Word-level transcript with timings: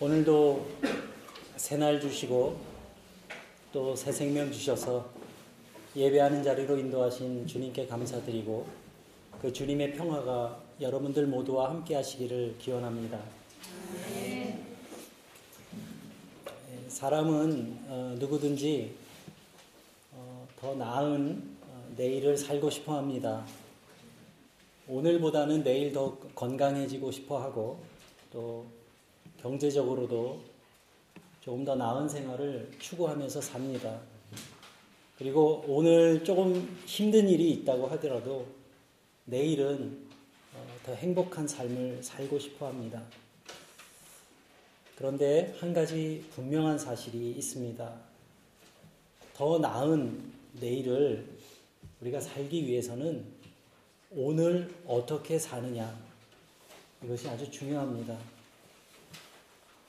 오늘도 0.00 0.64
새날 1.56 2.00
주시고 2.00 2.56
또 3.72 3.96
새 3.96 4.12
생명 4.12 4.50
주셔서 4.52 5.10
예배하는 5.96 6.44
자리로 6.44 6.78
인도하신 6.78 7.48
주님께 7.48 7.88
감사드리고 7.88 8.64
그 9.42 9.52
주님의 9.52 9.94
평화가 9.94 10.62
여러분들 10.80 11.26
모두와 11.26 11.70
함께 11.70 11.96
하시기를 11.96 12.54
기원합니다. 12.60 13.20
네. 14.04 14.64
사람은 16.86 17.78
어, 17.88 18.16
누구든지 18.20 18.94
어, 20.12 20.46
더 20.60 20.76
나은 20.76 21.56
어, 21.62 21.92
내일을 21.96 22.36
살고 22.38 22.70
싶어 22.70 22.96
합니다. 22.96 23.44
오늘보다는 24.86 25.64
내일 25.64 25.92
더 25.92 26.16
건강해지고 26.36 27.10
싶어 27.10 27.42
하고 27.42 27.80
또 28.32 28.77
경제적으로도 29.40 30.40
조금 31.40 31.64
더 31.64 31.74
나은 31.74 32.08
생활을 32.08 32.70
추구하면서 32.78 33.40
삽니다. 33.40 34.00
그리고 35.16 35.64
오늘 35.66 36.22
조금 36.22 36.54
힘든 36.86 37.28
일이 37.28 37.50
있다고 37.50 37.86
하더라도 37.88 38.46
내일은 39.24 40.06
어, 40.54 40.66
더 40.84 40.94
행복한 40.94 41.46
삶을 41.46 42.02
살고 42.02 42.38
싶어 42.38 42.66
합니다. 42.66 43.02
그런데 44.96 45.54
한 45.58 45.72
가지 45.72 46.24
분명한 46.34 46.78
사실이 46.78 47.32
있습니다. 47.32 47.94
더 49.34 49.58
나은 49.58 50.32
내일을 50.54 51.28
우리가 52.00 52.20
살기 52.20 52.66
위해서는 52.66 53.24
오늘 54.10 54.74
어떻게 54.86 55.38
사느냐 55.38 55.96
이것이 57.02 57.28
아주 57.28 57.50
중요합니다. 57.50 58.18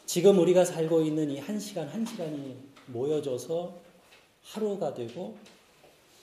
지금 0.09 0.40
우리가 0.40 0.66
살고 0.66 1.02
있는 1.04 1.29
이 1.29 1.38
한 1.38 1.60
시간 1.60 1.88
한 1.88 2.04
시간이 2.04 2.57
모여져서 2.88 3.79
하루가 4.41 4.96
되고 4.96 5.38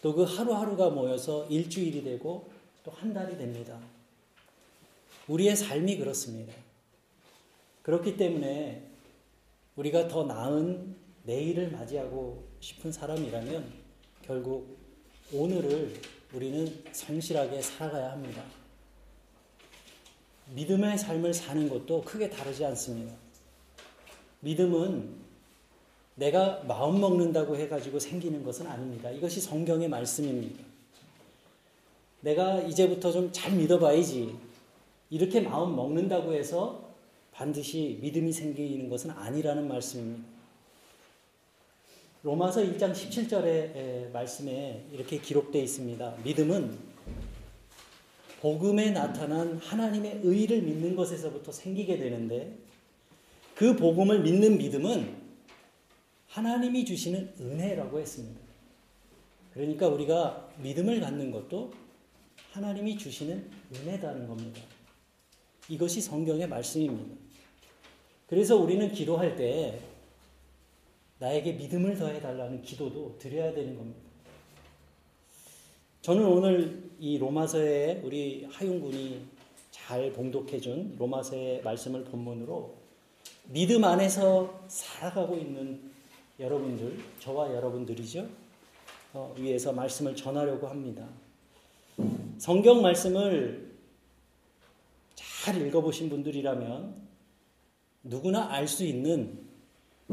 또 0.02 0.12
그 0.12 0.24
하루하루가 0.24 0.90
모여서 0.90 1.46
일주일이 1.46 2.02
되고 2.02 2.50
또 2.82 2.90
한 2.90 3.14
달이 3.14 3.38
됩니다. 3.38 3.78
우리의 5.28 5.54
삶이 5.54 5.98
그렇습니다. 5.98 6.52
그렇기 7.82 8.16
때문에 8.16 8.90
우리가 9.76 10.08
더 10.08 10.24
나은 10.24 10.96
내일을 11.22 11.70
맞이하고 11.70 12.44
싶은 12.58 12.90
사람이라면 12.90 13.72
결국 14.22 14.78
오늘을 15.32 15.94
우리는 16.32 16.84
성실하게 16.90 17.62
살아가야 17.62 18.10
합니다. 18.10 18.42
믿음의 20.54 20.98
삶을 20.98 21.32
사는 21.32 21.68
것도 21.68 22.02
크게 22.02 22.30
다르지 22.30 22.64
않습니다. 22.64 23.25
믿음은 24.40 25.26
내가 26.16 26.62
마음 26.66 27.00
먹는다고 27.00 27.56
해가지고 27.56 27.98
생기는 27.98 28.42
것은 28.42 28.66
아닙니다. 28.66 29.10
이것이 29.10 29.40
성경의 29.40 29.88
말씀입니다. 29.88 30.64
내가 32.20 32.60
이제부터 32.62 33.12
좀 33.12 33.32
잘 33.32 33.52
믿어봐야지. 33.52 34.34
이렇게 35.10 35.40
마음 35.40 35.76
먹는다고 35.76 36.32
해서 36.32 36.90
반드시 37.32 37.98
믿음이 38.00 38.32
생기는 38.32 38.88
것은 38.88 39.10
아니라는 39.10 39.68
말씀입니다. 39.68 40.26
로마서 42.22 42.62
1장 42.62 42.92
17절의 42.92 44.10
말씀에 44.10 44.86
이렇게 44.92 45.20
기록되어 45.20 45.62
있습니다. 45.62 46.14
믿음은 46.24 46.76
복음에 48.40 48.90
나타난 48.90 49.58
하나님의 49.58 50.20
의를 50.24 50.62
믿는 50.62 50.96
것에서부터 50.96 51.52
생기게 51.52 51.98
되는데 51.98 52.56
그 53.56 53.74
복음을 53.74 54.20
믿는 54.20 54.58
믿음은 54.58 55.16
하나님이 56.28 56.84
주시는 56.84 57.36
은혜라고 57.40 57.98
했습니다. 57.98 58.38
그러니까 59.54 59.88
우리가 59.88 60.50
믿음을 60.58 61.00
갖는 61.00 61.30
것도 61.30 61.72
하나님이 62.52 62.98
주시는 62.98 63.50
은혜다는 63.74 64.28
겁니다. 64.28 64.60
이것이 65.70 66.02
성경의 66.02 66.46
말씀입니다. 66.50 67.16
그래서 68.26 68.56
우리는 68.56 68.92
기도할 68.92 69.36
때 69.36 69.80
나에게 71.18 71.54
믿음을 71.54 71.96
더해달라는 71.96 72.60
기도도 72.60 73.16
드려야 73.18 73.54
되는 73.54 73.74
겁니다. 73.74 74.00
저는 76.02 76.26
오늘 76.26 76.90
이 76.98 77.16
로마서에 77.16 78.02
우리 78.04 78.44
하윤군이 78.50 79.22
잘 79.70 80.12
봉독해준 80.12 80.96
로마서의 80.98 81.62
말씀을 81.62 82.04
본문으로 82.04 82.85
믿음 83.48 83.84
안에서 83.84 84.64
살아가고 84.68 85.36
있는 85.36 85.90
여러분들, 86.40 86.98
저와 87.20 87.54
여러분들이죠. 87.54 88.28
어, 89.12 89.34
위에서 89.38 89.72
말씀을 89.72 90.16
전하려고 90.16 90.66
합니다. 90.66 91.08
성경 92.38 92.82
말씀을 92.82 93.72
잘 95.14 95.64
읽어보신 95.66 96.10
분들이라면 96.10 97.06
누구나 98.02 98.50
알 98.52 98.66
수 98.68 98.84
있는 98.84 99.46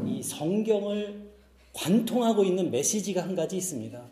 이 0.06 0.22
성경을 0.22 1.32
관통하고 1.72 2.44
있는 2.44 2.70
메시지가 2.70 3.22
한 3.22 3.34
가지 3.34 3.56
있습니다. 3.56 4.10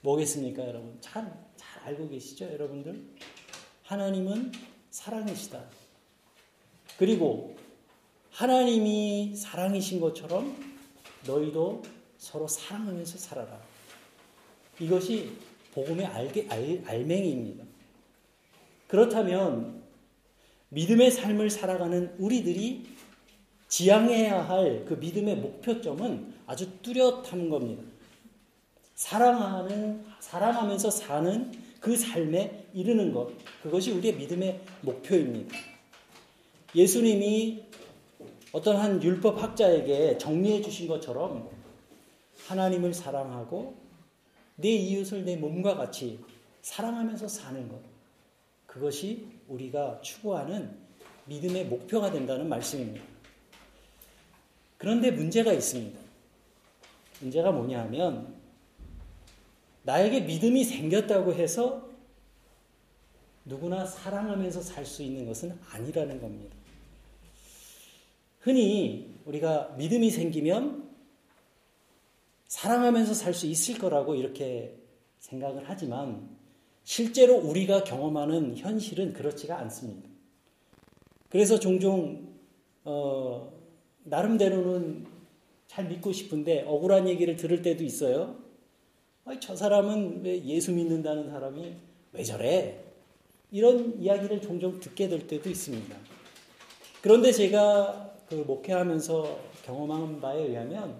뭐겠습니까, 0.00 0.66
여러분? 0.66 0.96
잘, 1.00 1.30
잘 1.56 1.82
알고 1.84 2.08
계시죠, 2.08 2.46
여러분들? 2.46 3.04
하나님은 3.84 4.52
사랑이시다. 4.90 5.62
그리고 6.98 7.54
하나님이 8.32 9.34
사랑이신 9.36 10.00
것처럼 10.00 10.56
너희도 11.26 11.82
서로 12.18 12.46
사랑하면서 12.48 13.18
살아라. 13.18 13.60
이것이 14.78 15.32
복음의 15.74 16.06
알게, 16.06 16.46
알, 16.48 16.82
알맹이입니다. 16.86 17.64
그렇다면 18.88 19.82
믿음의 20.70 21.10
삶을 21.10 21.50
살아가는 21.50 22.14
우리들이 22.18 22.86
지향해야 23.68 24.48
할 24.48 24.84
그 24.84 24.94
믿음의 24.94 25.36
목표점은 25.36 26.34
아주 26.46 26.70
뚜렷한 26.82 27.48
겁니다. 27.48 27.82
사랑하는, 28.94 30.04
사랑하면서 30.18 30.90
사는 30.90 31.52
그 31.80 31.96
삶에 31.96 32.66
이르는 32.74 33.12
것. 33.12 33.32
그것이 33.62 33.92
우리의 33.92 34.16
믿음의 34.16 34.60
목표입니다. 34.82 35.56
예수님이 36.74 37.62
어떤 38.52 38.76
한 38.76 39.02
율법 39.02 39.42
학자에게 39.42 40.18
정리해 40.18 40.60
주신 40.60 40.88
것처럼 40.88 41.48
하나님을 42.46 42.92
사랑하고 42.92 43.74
내 44.56 44.70
이웃을 44.70 45.24
내 45.24 45.36
몸과 45.36 45.76
같이 45.76 46.18
사랑하면서 46.62 47.28
사는 47.28 47.68
것. 47.68 47.80
그것이 48.66 49.26
우리가 49.48 50.00
추구하는 50.00 50.76
믿음의 51.26 51.66
목표가 51.66 52.10
된다는 52.10 52.48
말씀입니다. 52.48 53.04
그런데 54.78 55.10
문제가 55.10 55.52
있습니다. 55.52 55.98
문제가 57.20 57.52
뭐냐 57.52 57.80
하면 57.82 58.34
나에게 59.82 60.20
믿음이 60.22 60.64
생겼다고 60.64 61.34
해서 61.34 61.88
누구나 63.44 63.84
사랑하면서 63.86 64.60
살 64.60 64.84
수 64.84 65.02
있는 65.02 65.26
것은 65.26 65.58
아니라는 65.70 66.20
겁니다. 66.20 66.59
흔히 68.40 69.14
우리가 69.24 69.74
믿음이 69.76 70.10
생기면 70.10 70.88
사랑하면서 72.48 73.14
살 73.14 73.32
수 73.32 73.46
있을 73.46 73.78
거라고 73.78 74.14
이렇게 74.14 74.74
생각을 75.20 75.64
하지만 75.66 76.28
실제로 76.82 77.36
우리가 77.36 77.84
경험하는 77.84 78.56
현실은 78.56 79.12
그렇지가 79.12 79.58
않습니다. 79.60 80.08
그래서 81.28 81.60
종종 81.60 82.28
어, 82.84 83.52
나름대로는 84.04 85.06
잘 85.68 85.86
믿고 85.86 86.12
싶은데 86.12 86.64
억울한 86.66 87.08
얘기를 87.08 87.36
들을 87.36 87.62
때도 87.62 87.84
있어요. 87.84 88.36
아니, 89.24 89.38
저 89.38 89.54
사람은 89.54 90.24
왜 90.24 90.42
예수 90.44 90.72
믿는다는 90.72 91.30
사람이 91.30 91.76
왜 92.12 92.24
저래? 92.24 92.82
이런 93.52 94.00
이야기를 94.00 94.40
종종 94.40 94.80
듣게 94.80 95.08
될 95.08 95.28
때도 95.28 95.48
있습니다. 95.48 95.96
그런데 97.02 97.30
제가 97.30 98.09
그 98.30 98.36
목회하면서 98.46 99.40
경험한 99.64 100.20
바에 100.20 100.44
의하면 100.44 100.94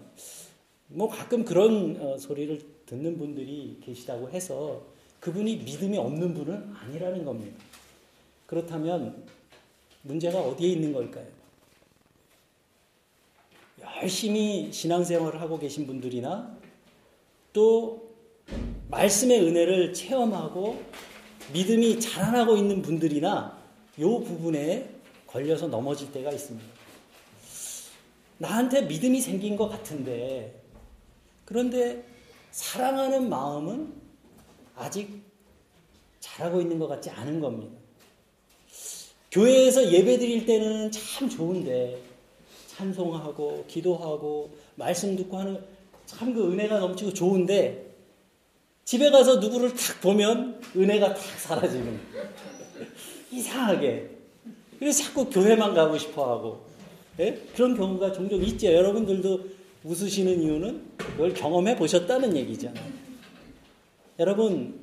뭐 0.88 1.08
가끔 1.08 1.44
그런 1.44 1.96
어, 2.00 2.18
소리를 2.18 2.60
듣는 2.86 3.18
분들이 3.18 3.78
계시다고 3.84 4.28
해서 4.30 4.82
그분이 5.20 5.58
믿음이 5.58 5.96
없는 5.96 6.34
분은 6.34 6.74
아니라는 6.74 7.24
겁니다. 7.24 7.56
그렇다면 8.46 9.24
문제가 10.02 10.40
어디에 10.40 10.70
있는 10.70 10.92
걸까요? 10.92 11.26
열심히 14.02 14.72
신앙생활을 14.72 15.40
하고 15.40 15.56
계신 15.56 15.86
분들이나 15.86 16.58
또 17.52 18.10
말씀의 18.90 19.40
은혜를 19.40 19.94
체험하고 19.94 20.82
믿음이 21.52 22.00
자라나고 22.00 22.56
있는 22.56 22.82
분들이나 22.82 23.56
이 23.96 24.02
부분에 24.02 24.90
걸려서 25.28 25.68
넘어질 25.68 26.10
때가 26.10 26.32
있습니다. 26.32 26.79
나한테 28.40 28.82
믿음이 28.82 29.20
생긴 29.20 29.54
것 29.54 29.68
같은데. 29.68 30.62
그런데 31.44 32.02
사랑하는 32.50 33.28
마음은 33.28 33.92
아직 34.76 35.22
잘하고 36.20 36.62
있는 36.62 36.78
것 36.78 36.88
같지 36.88 37.10
않은 37.10 37.40
겁니다. 37.40 37.76
교회에서 39.30 39.92
예배 39.92 40.18
드릴 40.18 40.46
때는 40.46 40.90
참 40.90 41.28
좋은데 41.28 42.02
찬송하고 42.68 43.66
기도하고 43.68 44.50
말씀 44.74 45.14
듣고 45.16 45.38
하는 45.38 45.62
참 46.06 46.32
그 46.34 46.50
은혜가 46.52 46.78
넘치고 46.78 47.12
좋은데 47.12 47.94
집에 48.84 49.10
가서 49.10 49.36
누구를 49.36 49.74
탁 49.74 50.00
보면 50.00 50.62
은혜가 50.74 51.14
탁 51.14 51.22
사라지는. 51.38 52.00
이상하게. 53.30 54.10
그래서 54.78 55.04
자꾸 55.04 55.28
교회만 55.28 55.74
가고 55.74 55.98
싶어 55.98 56.32
하고 56.32 56.69
예? 57.20 57.38
그런 57.54 57.76
경우가 57.76 58.12
종종 58.12 58.42
있죠. 58.42 58.72
여러분들도 58.72 59.44
웃으시는 59.84 60.42
이유는 60.42 60.82
그걸 60.96 61.34
경험해 61.34 61.76
보셨다는 61.76 62.36
얘기잖아요. 62.36 62.92
여러분 64.18 64.80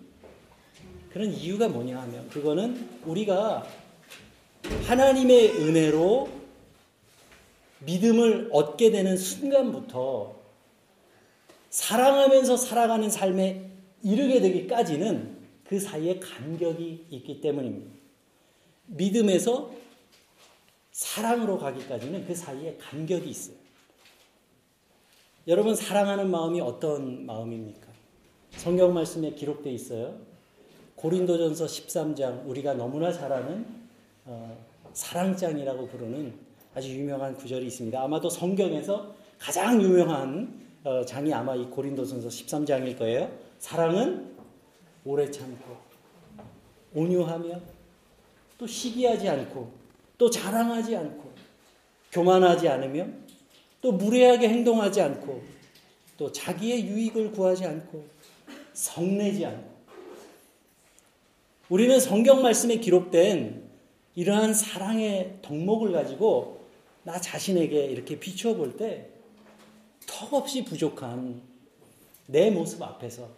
그런 1.11 1.31
이유가 1.31 1.67
뭐냐 1.67 1.99
하면 1.99 2.29
그거는 2.29 2.87
우리가 3.05 3.67
하나님의 4.85 5.49
은혜로 5.51 6.29
믿음을 7.85 8.49
얻게 8.51 8.91
되는 8.91 9.17
순간부터 9.17 10.35
사랑하면서 11.69 12.57
살아가는 12.57 13.09
삶에 13.09 13.69
이르게 14.03 14.41
되기까지는 14.41 15.37
그 15.63 15.79
사이에 15.79 16.19
간격이 16.19 17.05
있기 17.09 17.41
때문입니다. 17.41 17.91
믿음에서 18.87 19.71
사랑으로 20.97 21.59
가기까지는 21.59 22.25
그 22.25 22.33
사이에 22.33 22.75
간격이 22.77 23.29
있어요. 23.29 23.55
여러분 25.47 25.75
사랑하는 25.75 26.31
마음이 26.31 26.59
어떤 26.59 27.23
마음입니까? 27.23 27.85
성경 28.53 28.95
말씀에 28.95 29.35
기록되어 29.35 29.71
있어요. 29.73 30.17
고린도전서 30.95 31.67
13장 31.67 32.47
우리가 32.47 32.73
너무나 32.73 33.13
잘 33.13 33.31
아는 33.31 33.67
어, 34.25 34.57
사랑장이라고 34.93 35.87
부르는 35.87 36.33
아주 36.73 36.89
유명한 36.89 37.35
구절이 37.35 37.67
있습니다. 37.67 38.01
아마도 38.01 38.27
성경에서 38.27 39.13
가장 39.37 39.79
유명한 39.79 40.67
어, 40.83 41.05
장이 41.05 41.31
아마 41.31 41.55
이 41.55 41.65
고린도전서 41.65 42.27
13장일 42.27 42.97
거예요. 42.97 43.31
사랑은 43.59 44.35
오래 45.05 45.29
참고 45.29 45.77
온유하며 46.95 47.61
또 48.57 48.65
시기하지 48.65 49.29
않고 49.29 49.86
또 50.17 50.29
자랑하지 50.29 50.95
않고 50.95 51.31
교만하지 52.11 52.67
않으며 52.67 53.07
또 53.81 53.91
무례하게 53.91 54.49
행동하지 54.49 55.01
않고 55.01 55.43
또 56.17 56.31
자기의 56.31 56.85
유익을 56.87 57.31
구하지 57.31 57.65
않고 57.65 58.05
성내지 58.73 59.45
않고 59.45 59.77
우리는 61.69 61.99
성경 61.99 62.41
말씀에 62.41 62.77
기록된 62.77 63.67
이러한 64.15 64.53
사랑의 64.53 65.37
덕목을 65.41 65.91
가지고 65.91 66.65
나 67.03 67.19
자신에게 67.19 67.85
이렇게 67.85 68.19
비추어 68.19 68.55
볼 68.55 68.77
때 68.77 69.09
턱없이 70.07 70.63
부족한 70.63 71.41
내 72.25 72.49
모습 72.49 72.81
앞에서 72.81 73.29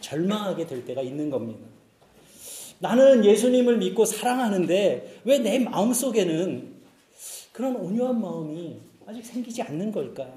절망하게 0.00 0.66
될 0.66 0.84
때가 0.84 1.02
있는 1.02 1.28
겁니다. 1.28 1.66
나는 2.82 3.24
예수님을 3.24 3.78
믿고 3.78 4.04
사랑하는데 4.04 5.20
왜 5.24 5.38
내 5.38 5.60
마음 5.60 5.92
속에는 5.92 6.72
그런 7.52 7.76
온유한 7.76 8.20
마음이 8.20 8.76
아직 9.06 9.24
생기지 9.24 9.62
않는 9.62 9.92
걸까? 9.92 10.28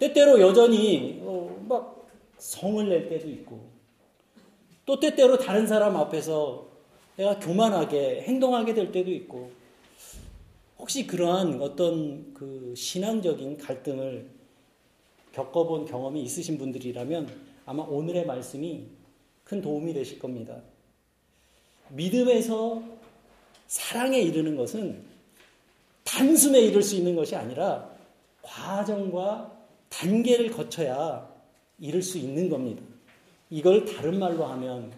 때때로 0.00 0.40
여전히 0.40 1.20
어, 1.22 1.64
막 1.68 2.08
성을 2.38 2.88
낼 2.88 3.08
때도 3.08 3.28
있고 3.28 3.60
또 4.84 4.98
때때로 4.98 5.38
다른 5.38 5.64
사람 5.66 5.96
앞에서 5.96 6.66
내가 7.16 7.38
교만하게 7.38 8.22
행동하게 8.22 8.74
될 8.74 8.90
때도 8.90 9.12
있고 9.12 9.50
혹시 10.76 11.06
그러한 11.06 11.62
어떤 11.62 12.34
그 12.34 12.74
신앙적인 12.76 13.58
갈등을 13.58 14.28
겪어본 15.32 15.84
경험이 15.84 16.22
있으신 16.22 16.58
분들이라면 16.58 17.28
아마 17.64 17.84
오늘의 17.84 18.26
말씀이 18.26 18.86
큰 19.44 19.60
도움이 19.60 19.92
되실 19.92 20.18
겁니다. 20.18 20.56
믿음에서 21.90 22.82
사랑에 23.66 24.20
이르는 24.20 24.56
것은 24.56 25.02
단숨에 26.04 26.60
이룰 26.60 26.82
수 26.82 26.96
있는 26.96 27.16
것이 27.16 27.36
아니라 27.36 27.90
과정과 28.42 29.52
단계를 29.88 30.50
거쳐야 30.50 31.30
이룰 31.78 32.02
수 32.02 32.18
있는 32.18 32.48
겁니다. 32.48 32.82
이걸 33.50 33.84
다른 33.84 34.18
말로 34.18 34.44
하면 34.46 34.92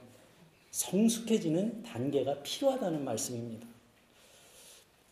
성숙해지는 0.71 1.83
단계가 1.83 2.43
필요하다는 2.43 3.05
말씀입니다. 3.05 3.67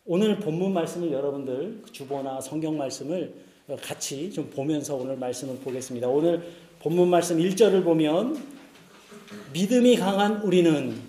오늘 0.05 0.39
본문 0.39 0.73
말씀을 0.73 1.11
여러분들 1.11 1.83
주보나 1.91 2.41
성경 2.41 2.77
말씀을 2.77 3.33
같이 3.81 4.31
좀 4.31 4.49
보면서 4.49 4.95
오늘 4.95 5.15
말씀을 5.15 5.57
보겠습니다. 5.59 6.07
오늘 6.09 6.43
본문 6.79 7.09
말씀 7.09 7.37
1절을 7.37 7.85
보면 7.85 8.52
믿음이 9.53 9.97
강한 9.97 10.41
우리는 10.41 10.99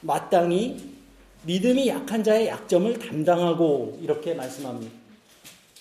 마땅히 0.00 0.96
믿음이 1.44 1.88
약한 1.88 2.24
자의 2.24 2.48
약점을 2.48 2.98
담당하고 2.98 3.98
이렇게 4.02 4.34
말씀합니다. 4.34 4.92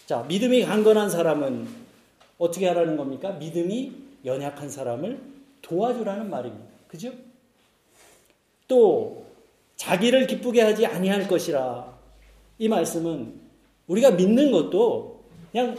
자, 0.06 0.24
믿음이 0.28 0.64
강건한 0.64 1.10
사람은 1.10 1.68
어떻게 2.38 2.68
하라는 2.68 2.98
겁니까? 2.98 3.32
믿음이 3.32 3.92
연약한 4.26 4.70
사람을 4.70 5.20
도와주라는 5.62 6.30
말입니다. 6.30 6.66
그죠? 6.88 7.12
또 8.68 9.26
자기를 9.76 10.28
기쁘게 10.28 10.62
하지 10.62 10.86
아니할 10.86 11.28
것이라 11.28 11.94
이 12.58 12.70
말씀은 12.70 13.34
우리가 13.88 14.12
믿는 14.12 14.52
것도 14.52 15.24
그냥 15.52 15.76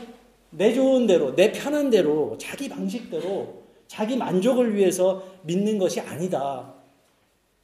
내 0.51 0.73
좋은 0.75 1.07
대로 1.07 1.35
내 1.35 1.53
편한 1.53 1.91
대로 1.91 2.37
자기 2.39 2.69
방식대로 2.69 3.66
자기 3.89 4.17
만족을 4.17 4.75
위해서 4.75 5.25
믿는 5.43 5.79
것이 5.79 6.01
아니다. 6.01 6.75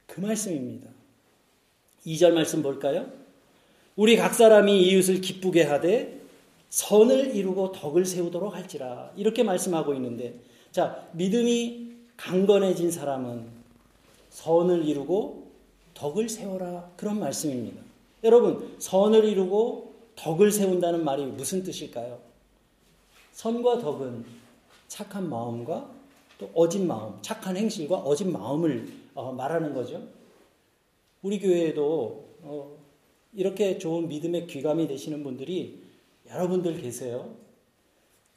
그 0.07 0.19
말씀입니다. 0.19 0.89
2절 2.05 2.31
말씀 2.31 2.61
볼까요? 2.61 3.07
우리 3.95 4.17
각 4.17 4.33
사람이 4.33 4.81
이웃을 4.81 5.21
기쁘게 5.21 5.63
하되 5.63 6.19
선을 6.69 7.35
이루고 7.35 7.71
덕을 7.71 8.05
세우도록 8.05 8.55
할지라. 8.55 9.11
이렇게 9.15 9.43
말씀하고 9.43 9.93
있는데, 9.93 10.33
자, 10.71 11.07
믿음이 11.13 11.91
강건해진 12.17 12.89
사람은 12.89 13.45
선을 14.31 14.85
이루고 14.85 15.51
덕을 15.93 16.29
세워라. 16.29 16.89
그런 16.97 17.19
말씀입니다. 17.19 17.79
여러분, 18.23 18.75
선을 18.79 19.25
이루고 19.25 19.93
덕을 20.15 20.51
세운다는 20.51 21.03
말이 21.03 21.25
무슨 21.25 21.63
뜻일까요? 21.63 22.19
선과 23.33 23.79
덕은 23.79 24.25
착한 24.87 25.29
마음과 25.29 25.89
또 26.37 26.49
어진 26.53 26.87
마음, 26.87 27.13
착한 27.21 27.55
행실과 27.55 27.97
어진 27.97 28.31
마음을 28.31 28.87
어, 29.13 29.31
말하는 29.31 29.73
거죠. 29.73 30.07
우리 31.21 31.39
교회에도 31.39 32.25
어, 32.41 32.77
이렇게 33.33 33.77
좋은 33.77 34.07
믿음의 34.07 34.47
귀감이 34.47 34.87
되시는 34.87 35.23
분들이 35.23 35.81
여러분들 36.29 36.81
계세요. 36.81 37.35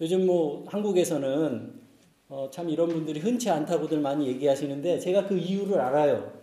요즘 0.01 0.27
뭐 0.27 0.65
한국에서는 0.69 1.87
어, 2.29 2.51
참 2.53 2.69
이런 2.69 2.89
분들이 2.89 3.21
흔치 3.21 3.49
않다고들 3.51 4.01
많이 4.01 4.27
얘기하시는데 4.29 5.01
제가 5.01 5.27
그 5.27 5.39
이유를 5.39 5.81
알아요. 5.81 6.37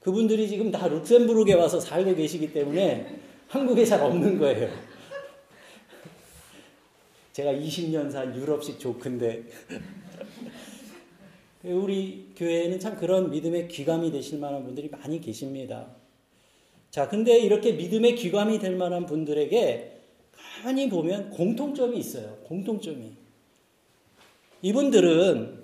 그분들이 0.00 0.48
지금 0.48 0.70
다 0.70 0.88
룩셈부르크에 0.88 1.54
와서 1.54 1.78
살고 1.78 2.14
계시기 2.14 2.52
때문에 2.52 3.20
한국에 3.48 3.84
잘 3.84 4.00
없는 4.00 4.38
거예요. 4.38 4.70
제가 7.32 7.52
20년 7.52 8.10
산 8.10 8.34
유럽식 8.34 8.78
조크인데 8.78 9.44
우리 11.62 12.30
교회에는 12.36 12.80
참 12.80 12.96
그런 12.96 13.30
믿음의 13.30 13.68
귀감이 13.68 14.10
되실 14.10 14.38
만한 14.38 14.64
분들이 14.64 14.88
많이 14.88 15.20
계십니다. 15.20 15.88
자, 16.90 17.08
근데 17.08 17.38
이렇게 17.38 17.72
믿음의 17.72 18.14
귀감이 18.16 18.58
될 18.58 18.76
만한 18.76 19.06
분들에게 19.06 20.00
가만히 20.32 20.88
보면 20.88 21.30
공통점이 21.30 21.98
있어요. 21.98 22.36
공통점이. 22.44 23.12
이분들은 24.62 25.60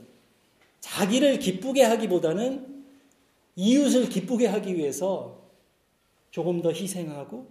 자기를 0.80 1.38
기쁘게 1.38 1.82
하기보다는 1.82 2.84
이웃을 3.56 4.08
기쁘게 4.08 4.46
하기 4.46 4.76
위해서 4.76 5.42
조금 6.30 6.60
더 6.60 6.70
희생하고 6.70 7.46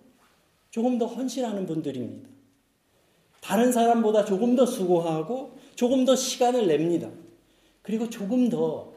조금 0.69 0.99
더 0.99 1.07
헌신하는 1.07 1.65
분들입니다. 1.65 2.29
다른 3.41 3.71
사람보다 3.71 4.25
조금 4.25 4.55
더 4.55 4.65
수고하고 4.65 5.57
조금 5.75 6.05
더 6.05 6.15
시간을 6.15 6.67
냅니다. 6.67 7.09
그리고 7.85 8.09
조금 8.09 8.49
더 8.49 8.91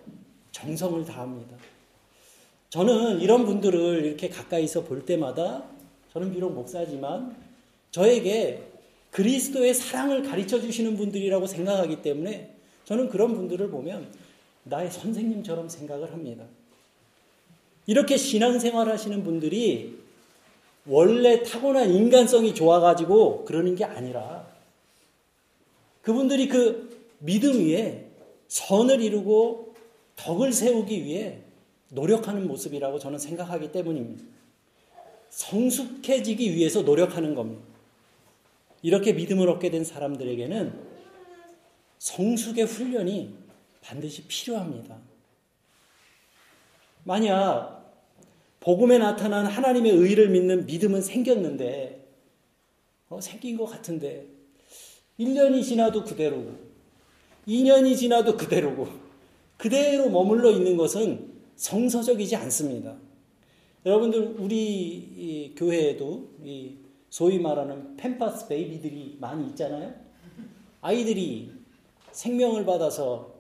정성을 0.51 1.05
다합니다. 1.05 1.57
저는 2.71 3.21
이런 3.21 3.45
분들을 3.45 4.05
이렇게 4.07 4.31
가까이서 4.31 4.85
볼 4.85 5.05
때마다 5.05 5.65
저는 6.13 6.33
비록 6.33 6.55
목사지만 6.55 7.37
저에게 7.91 8.63
그리스도의 9.11 9.75
사랑을 9.75 10.23
가르쳐 10.23 10.59
주시는 10.59 10.97
분들이라고 10.97 11.47
생각하기 11.47 12.01
때문에 12.01 12.55
저는 12.87 13.11
그런 13.11 13.35
분들을 13.35 13.69
보면 13.69 14.11
나의 14.65 14.91
선생님처럼 14.91 15.69
생각을 15.69 16.11
합니다. 16.13 16.45
이렇게 17.87 18.17
신앙생활 18.17 18.89
하시는 18.89 19.23
분들이 19.23 19.99
원래 20.87 21.43
타고난 21.43 21.91
인간성이 21.91 22.55
좋아가지고 22.55 23.45
그러는 23.45 23.75
게 23.75 23.85
아니라 23.85 24.47
그분들이 26.01 26.49
그 26.49 27.17
믿음 27.19 27.67
위에 27.67 28.08
선을 28.49 29.01
이루고 29.01 29.75
덕을 30.17 30.53
세우기 30.53 31.05
위해 31.05 31.39
노력하는 31.91 32.47
모습이라고 32.47 32.99
저는 32.99 33.19
생각하기 33.19 33.73
때문입니다. 33.73 34.25
성숙해지기 35.31 36.55
위해서 36.55 36.83
노력하는 36.83 37.35
겁니다. 37.35 37.63
이렇게 38.83 39.13
믿음을 39.13 39.49
얻게 39.49 39.71
된 39.71 39.85
사람들에게는 39.85 40.89
성숙의 41.99 42.65
훈련이 42.65 43.35
반드시 43.83 44.25
필요합니다. 44.27 44.99
만약 47.05 47.79
복음에 48.61 48.99
나타난 48.99 49.47
하나님의 49.47 49.93
의를 49.93 50.29
믿는 50.29 50.67
믿음은 50.67 51.01
생겼는데 51.01 52.07
어, 53.09 53.21
생긴 53.21 53.57
것 53.57 53.67
같은데 53.67 54.27
1년이 55.19 55.65
지나도 55.65 56.05
그대로고 56.05 56.68
2년이 57.49 57.97
지나도 57.97 58.37
그대로고 58.37 58.87
그대로 59.57 60.11
머물러 60.11 60.51
있는 60.51 60.77
것은 60.77 61.33
성서적이지 61.57 62.37
않습니다. 62.37 62.95
여러분들 63.85 64.37
우리 64.39 65.55
교회에도 65.57 66.29
소위 67.09 67.39
말하는 67.39 67.97
펜파스 67.97 68.49
베이비들이 68.49 69.17
많이 69.19 69.49
있잖아요. 69.49 69.95
아이들이 70.83 71.51
생명을 72.13 72.67
받아서 72.67 73.35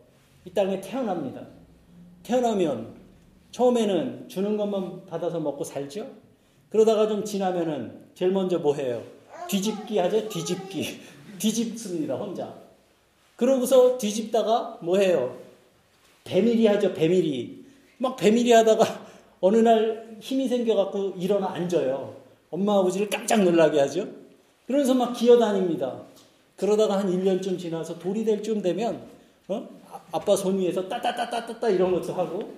이 0.45 0.51
땅에 0.51 0.81
태어납니다. 0.81 1.47
태어나면 2.23 2.97
처음에는 3.51 4.29
주는 4.29 4.57
것만 4.57 5.07
받아서 5.07 5.39
먹고 5.39 5.65
살죠. 5.65 6.11
그러다가 6.71 7.07
좀 7.09 7.25
지나면은 7.25 8.09
제일 8.15 8.33
먼저 8.33 8.59
뭐 8.59 8.75
해요? 8.75 9.03
뒤집기 9.49 9.99
하죠? 9.99 10.29
뒤집기. 10.29 11.01
뒤집습니다, 11.39 12.17
혼자. 12.17 12.68
그러고서 13.39 13.97
뒤집다가 13.99 14.79
뭐 14.83 14.99
해요? 14.99 15.37
배밀이 16.25 16.67
하죠, 16.67 16.93
배밀이. 16.93 17.65
막 17.99 18.17
배밀이 18.17 18.51
하다가 18.51 18.85
어느 19.41 19.59
날 19.59 20.17
힘이 20.21 20.49
생겨갖고 20.49 21.15
일어나 21.17 21.53
앉아요. 21.53 22.17
엄마 22.51 22.79
아버지를 22.81 23.09
깜짝 23.09 23.45
놀라게 23.45 23.79
하죠. 23.79 24.09
그러면서 24.67 24.93
막 24.93 25.13
기어다닙니다. 25.13 26.03
그러다가 26.57 26.99
한 26.99 27.09
1년쯤 27.09 27.57
지나서 27.61 28.01
돌이 28.01 28.25
될 28.25 28.43
쯤 28.43 28.61
되면, 28.61 29.01
어? 29.47 29.69
아, 29.89 30.01
아빠 30.11 30.35
손 30.35 30.59
위에서 30.59 30.89
따따따따따따 30.89 31.69
이런 31.69 31.93
것도 31.93 32.13
하고, 32.15 32.53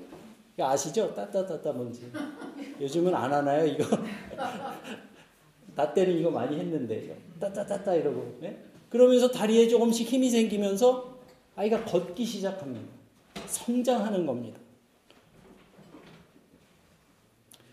아시죠? 0.59 1.15
따따따따 1.15 1.73
뭔지. 1.73 2.11
요즘은 2.81 3.15
안 3.15 3.31
하나요, 3.31 3.67
이거? 3.67 3.85
나 5.77 5.93
때는 5.93 6.17
이거 6.19 6.31
많이 6.31 6.59
했는데, 6.59 7.15
따따따따 7.39 7.95
이러고. 7.97 8.39
네? 8.41 8.57
그러면서 8.91 9.31
다리에 9.31 9.69
조금씩 9.69 10.09
힘이 10.09 10.29
생기면서 10.29 11.17
아이가 11.57 11.85
걷기 11.85 12.25
시작합니다. 12.25 12.93
성장하는 13.47 14.27
겁니다. 14.27 14.59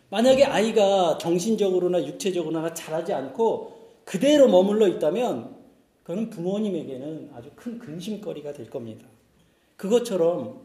만약에 0.10 0.46
아이가 0.46 1.18
정신적으로나 1.18 2.06
육체적으로나 2.06 2.74
잘하지 2.74 3.14
않고 3.14 3.78
그대로 4.06 4.48
머물러 4.48 4.88
있다면 4.88 5.58
그는 6.04 6.30
부모님에게는 6.30 7.32
아주 7.34 7.52
큰 7.56 7.78
근심거리가 7.78 8.54
될 8.54 8.70
겁니다. 8.70 9.06
그것처럼 9.76 10.62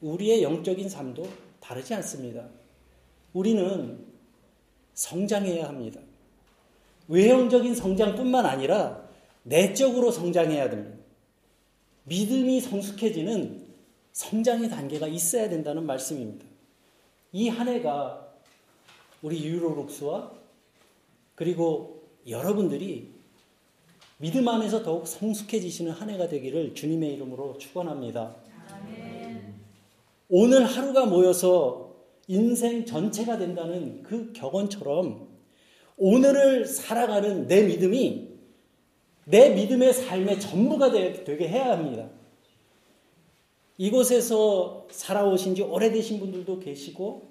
우리의 0.00 0.42
영적인 0.42 0.88
삶도 0.88 1.26
다르지 1.60 1.94
않습니다. 1.94 2.46
우리는 3.32 3.98
성장해야 4.92 5.66
합니다. 5.66 6.00
외형적인 7.08 7.74
성장뿐만 7.74 8.46
아니라 8.46 9.03
내적으로 9.44 10.10
성장해야 10.10 10.68
됩니다. 10.70 10.98
믿음이 12.04 12.60
성숙해지는 12.60 13.66
성장의 14.12 14.68
단계가 14.70 15.06
있어야 15.06 15.48
된다는 15.48 15.86
말씀입니다. 15.86 16.44
이 17.32 17.48
한 17.48 17.68
해가 17.68 18.28
우리 19.22 19.44
유로룩스와 19.44 20.32
그리고 21.34 22.04
여러분들이 22.28 23.12
믿음 24.18 24.46
안에서 24.48 24.82
더욱 24.82 25.06
성숙해지시는 25.08 25.90
한 25.92 26.10
해가 26.10 26.28
되기를 26.28 26.74
주님의 26.74 27.14
이름으로 27.14 27.58
축원합니다. 27.58 28.36
오늘 30.28 30.64
하루가 30.64 31.06
모여서 31.06 31.94
인생 32.28 32.86
전체가 32.86 33.36
된다는 33.38 34.02
그 34.02 34.32
격언처럼 34.32 35.28
오늘을 35.96 36.66
살아가는 36.66 37.46
내 37.46 37.64
믿음이 37.64 38.33
내 39.24 39.50
믿음의 39.50 39.92
삶의 39.92 40.40
전부가 40.40 40.90
되게 40.90 41.48
해야 41.48 41.72
합니다. 41.72 42.08
이곳에서 43.78 44.86
살아오신 44.90 45.54
지 45.54 45.62
오래되신 45.62 46.20
분들도 46.20 46.60
계시고 46.60 47.22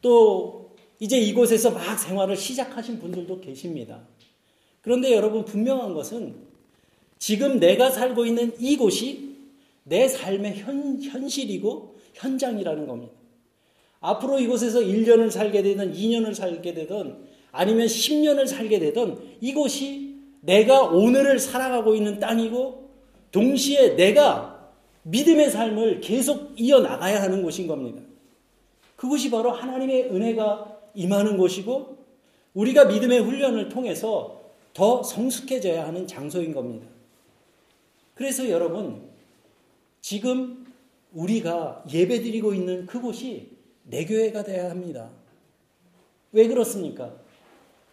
또 0.00 0.70
이제 1.00 1.18
이곳에서 1.18 1.70
막 1.70 1.98
생활을 1.98 2.36
시작하신 2.36 3.00
분들도 3.00 3.40
계십니다. 3.40 4.06
그런데 4.80 5.12
여러분 5.12 5.44
분명한 5.44 5.94
것은 5.94 6.36
지금 7.18 7.58
내가 7.58 7.90
살고 7.90 8.26
있는 8.26 8.52
이곳이 8.60 9.36
내 9.82 10.06
삶의 10.06 10.58
현, 10.58 11.02
현실이고 11.02 11.96
현장이라는 12.14 12.86
겁니다. 12.86 13.12
앞으로 14.00 14.38
이곳에서 14.38 14.80
1년을 14.80 15.30
살게 15.30 15.62
되든 15.62 15.92
2년을 15.92 16.34
살게 16.34 16.74
되든 16.74 17.16
아니면 17.50 17.86
10년을 17.86 18.46
살게 18.46 18.78
되든 18.78 19.18
이곳이 19.40 20.05
내가 20.46 20.82
오늘을 20.82 21.38
살아가고 21.38 21.94
있는 21.94 22.18
땅이고 22.20 22.88
동시에 23.32 23.96
내가 23.96 24.72
믿음의 25.02 25.50
삶을 25.50 26.00
계속 26.00 26.52
이어나가야 26.56 27.22
하는 27.22 27.42
곳인 27.42 27.66
겁니다. 27.66 28.02
그것이 28.96 29.30
바로 29.30 29.50
하나님의 29.50 30.10
은혜가 30.10 30.78
임하는 30.94 31.36
곳이고 31.36 31.98
우리가 32.54 32.86
믿음의 32.86 33.20
훈련을 33.20 33.68
통해서 33.68 34.40
더 34.72 35.02
성숙해져야 35.02 35.86
하는 35.86 36.06
장소인 36.06 36.54
겁니다. 36.54 36.86
그래서 38.14 38.48
여러분, 38.48 39.02
지금 40.00 40.66
우리가 41.12 41.84
예배 41.92 42.22
드리고 42.22 42.54
있는 42.54 42.86
그곳이 42.86 43.50
내 43.84 44.04
교회가 44.04 44.42
되어야 44.42 44.70
합니다. 44.70 45.10
왜 46.32 46.48
그렇습니까? 46.48 47.14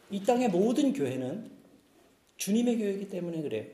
이 0.10 0.24
땅의 0.24 0.50
모든 0.50 0.94
교회는 0.94 1.53
주님의 2.38 2.78
교회이기 2.78 3.10
때문에 3.10 3.42
그래요. 3.42 3.66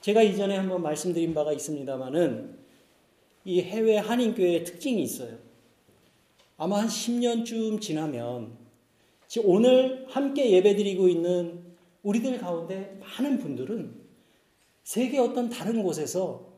제가 0.00 0.22
이전에 0.22 0.56
한번 0.56 0.82
말씀드린 0.82 1.34
바가 1.34 1.52
있습니다만은 1.52 2.58
이 3.44 3.60
해외 3.62 3.96
한인교회의 3.96 4.64
특징이 4.64 5.02
있어요. 5.02 5.38
아마 6.56 6.80
한 6.80 6.88
10년쯤 6.88 7.80
지나면 7.80 8.56
오늘 9.44 10.06
함께 10.08 10.50
예배드리고 10.50 11.08
있는 11.08 11.64
우리들 12.02 12.38
가운데 12.38 12.98
많은 13.00 13.38
분들은 13.38 14.00
세계 14.84 15.18
어떤 15.18 15.48
다른 15.48 15.82
곳에서 15.82 16.50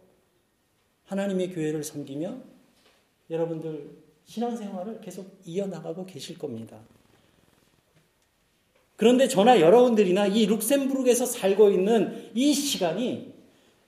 하나님의 1.04 1.52
교회를 1.52 1.84
섬기며 1.84 2.40
여러분들 3.28 4.02
신앙생활을 4.24 5.00
계속 5.00 5.40
이어나가고 5.44 6.06
계실 6.06 6.38
겁니다. 6.38 6.80
그런데 8.96 9.28
저나 9.28 9.60
여러분들이나 9.60 10.26
이 10.28 10.46
룩셈부르크에서 10.46 11.26
살고 11.26 11.70
있는 11.70 12.30
이 12.34 12.52
시간이 12.52 13.32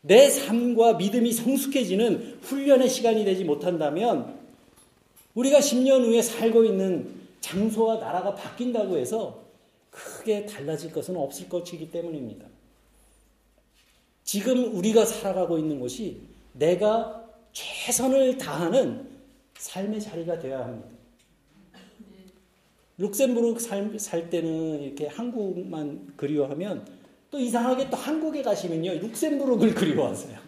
내 0.01 0.29
삶과 0.29 0.95
믿음이 0.95 1.33
성숙해지는 1.33 2.39
훈련의 2.43 2.89
시간이 2.89 3.25
되지 3.25 3.45
못한다면 3.45 4.39
우리가 5.35 5.61
10년 5.61 6.05
후에 6.05 6.21
살고 6.21 6.65
있는 6.65 7.15
장소와 7.41 7.97
나라가 7.97 8.35
바뀐다고 8.35 8.97
해서 8.99 9.45
크게 9.91 10.47
달라질 10.47 10.93
것은 10.93 11.17
없을 11.17 11.49
것이기 11.49 11.91
때문입니다. 11.91 12.47
지금 14.25 14.75
우리가 14.75 15.05
살아가고 15.05 15.59
있는 15.59 15.79
곳이 15.79 16.21
내가 16.53 17.25
최선을 17.53 18.39
다하는 18.39 19.09
삶의 19.57 20.01
자리가 20.01 20.39
되어야 20.39 20.65
합니다. 20.65 20.89
룩셈부르크 22.99 23.61
살, 23.61 23.99
살 23.99 24.31
때는 24.31 24.83
이렇게 24.83 25.07
한국만 25.07 26.13
그리워하면 26.17 26.87
또 27.31 27.39
이상하게 27.39 27.91
또 27.91 27.97
한국에 27.97 28.43
가시면요 28.43 28.93
룩셈부르크를 28.95 29.75
그리워하세요. 29.75 30.39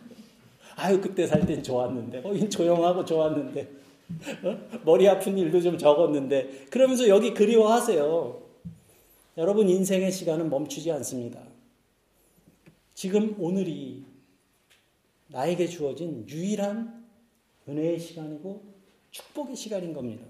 아유 0.77 1.01
그때 1.01 1.27
살 1.27 1.47
땐 1.47 1.63
좋았는데, 1.63 2.23
어, 2.23 2.49
조용하고 2.49 3.05
좋았는데, 3.05 3.73
어? 4.45 4.81
머리 4.85 5.09
아픈 5.09 5.37
일도 5.39 5.61
좀 5.63 5.79
적었는데, 5.79 6.67
그러면서 6.71 7.09
여기 7.09 7.33
그리워하세요. 7.33 8.43
여러분 9.39 9.69
인생의 9.69 10.13
시간은 10.13 10.49
멈추지 10.51 10.93
않습니다. 10.93 11.41
지금 12.95 13.35
오늘이 13.39 14.05
나에게 15.29 15.67
주어진 15.67 16.27
유일한 16.29 17.05
은혜의 17.69 17.99
시간이고 17.99 18.63
축복의 19.11 19.57
시간인 19.57 19.93
겁니다. 19.93 20.25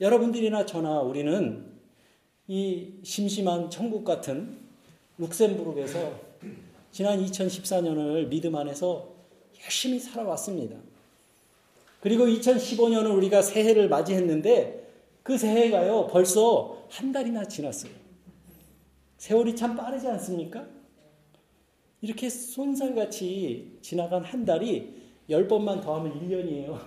여러분들이나 0.00 0.64
저나 0.64 1.00
우리는 1.00 1.66
이 2.48 2.94
심심한 3.02 3.68
천국 3.68 4.04
같은 4.04 4.58
룩셈부르크에서 5.18 6.12
지난 6.90 7.22
2014년을 7.24 8.28
믿음 8.28 8.56
안에서 8.56 9.10
열심히 9.62 9.98
살아왔습니다. 9.98 10.76
그리고 12.00 12.24
2015년을 12.24 13.14
우리가 13.14 13.42
새해를 13.42 13.90
맞이했는데 13.90 14.88
그 15.22 15.36
새해가요 15.36 16.06
벌써 16.06 16.86
한 16.88 17.12
달이나 17.12 17.44
지났어요. 17.44 17.92
세월이 19.18 19.54
참 19.54 19.76
빠르지 19.76 20.08
않습니까? 20.08 20.66
이렇게 22.00 22.30
손살같이 22.30 23.78
지나간 23.82 24.24
한 24.24 24.46
달이 24.46 24.94
열 25.28 25.46
번만 25.46 25.82
더 25.82 25.96
하면 25.96 26.18
1년이에요. 26.18 26.78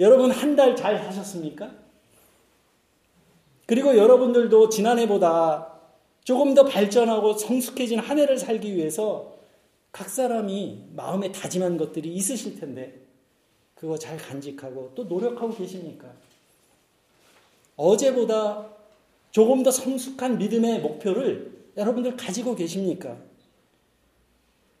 여러분 0.00 0.30
한 0.30 0.56
달잘 0.56 0.98
사셨습니까? 1.04 1.70
그리고 3.66 3.96
여러분들도 3.96 4.68
지난해보다 4.68 5.72
조금 6.24 6.54
더 6.54 6.64
발전하고 6.64 7.36
성숙해진 7.36 7.98
한 7.98 8.18
해를 8.18 8.38
살기 8.38 8.74
위해서 8.74 9.34
각 9.92 10.08
사람이 10.08 10.88
마음에 10.94 11.30
다짐한 11.30 11.76
것들이 11.76 12.12
있으실 12.14 12.58
텐데 12.58 13.00
그거 13.74 13.98
잘 13.98 14.16
간직하고 14.16 14.92
또 14.94 15.04
노력하고 15.04 15.54
계십니까? 15.54 16.08
어제보다 17.76 18.66
조금 19.30 19.62
더 19.62 19.70
성숙한 19.70 20.38
믿음의 20.38 20.80
목표를 20.80 21.52
여러분들 21.76 22.16
가지고 22.16 22.54
계십니까? 22.54 23.16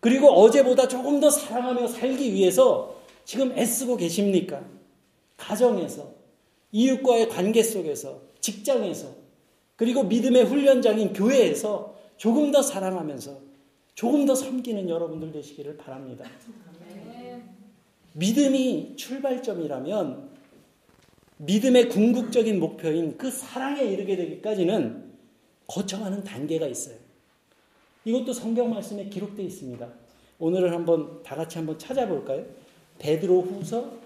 그리고 0.00 0.28
어제보다 0.28 0.86
조금 0.88 1.20
더 1.20 1.30
사랑하며 1.30 1.88
살기 1.88 2.32
위해서 2.32 2.96
지금 3.24 3.56
애쓰고 3.56 3.96
계십니까? 3.96 4.62
가정에서, 5.36 6.14
이웃과의 6.72 7.28
관계 7.28 7.62
속에서, 7.62 8.22
직장에서, 8.40 9.14
그리고 9.76 10.04
믿음의 10.04 10.44
훈련장인 10.44 11.12
교회에서 11.12 11.96
조금 12.16 12.52
더 12.52 12.62
사랑하면서 12.62 13.40
조금 13.94 14.26
더 14.26 14.34
섬기는 14.34 14.88
여러분들 14.88 15.32
되시기를 15.32 15.76
바랍니다. 15.76 16.24
믿음이 18.12 18.94
출발점이라면 18.96 20.30
믿음의 21.38 21.88
궁극적인 21.88 22.60
목표인 22.60 23.18
그 23.18 23.30
사랑에 23.30 23.82
이르게 23.82 24.16
되기까지는 24.16 25.12
거쳐가는 25.66 26.22
단계가 26.22 26.66
있어요. 26.66 26.96
이것도 28.04 28.32
성경 28.32 28.70
말씀에 28.70 29.06
기록되어 29.06 29.44
있습니다. 29.44 29.88
오늘은 30.38 30.72
한번 30.72 31.22
다 31.22 31.34
같이 31.34 31.58
한번 31.58 31.78
찾아볼까요? 31.78 32.44
베드로 32.98 33.42
후서 33.42 34.03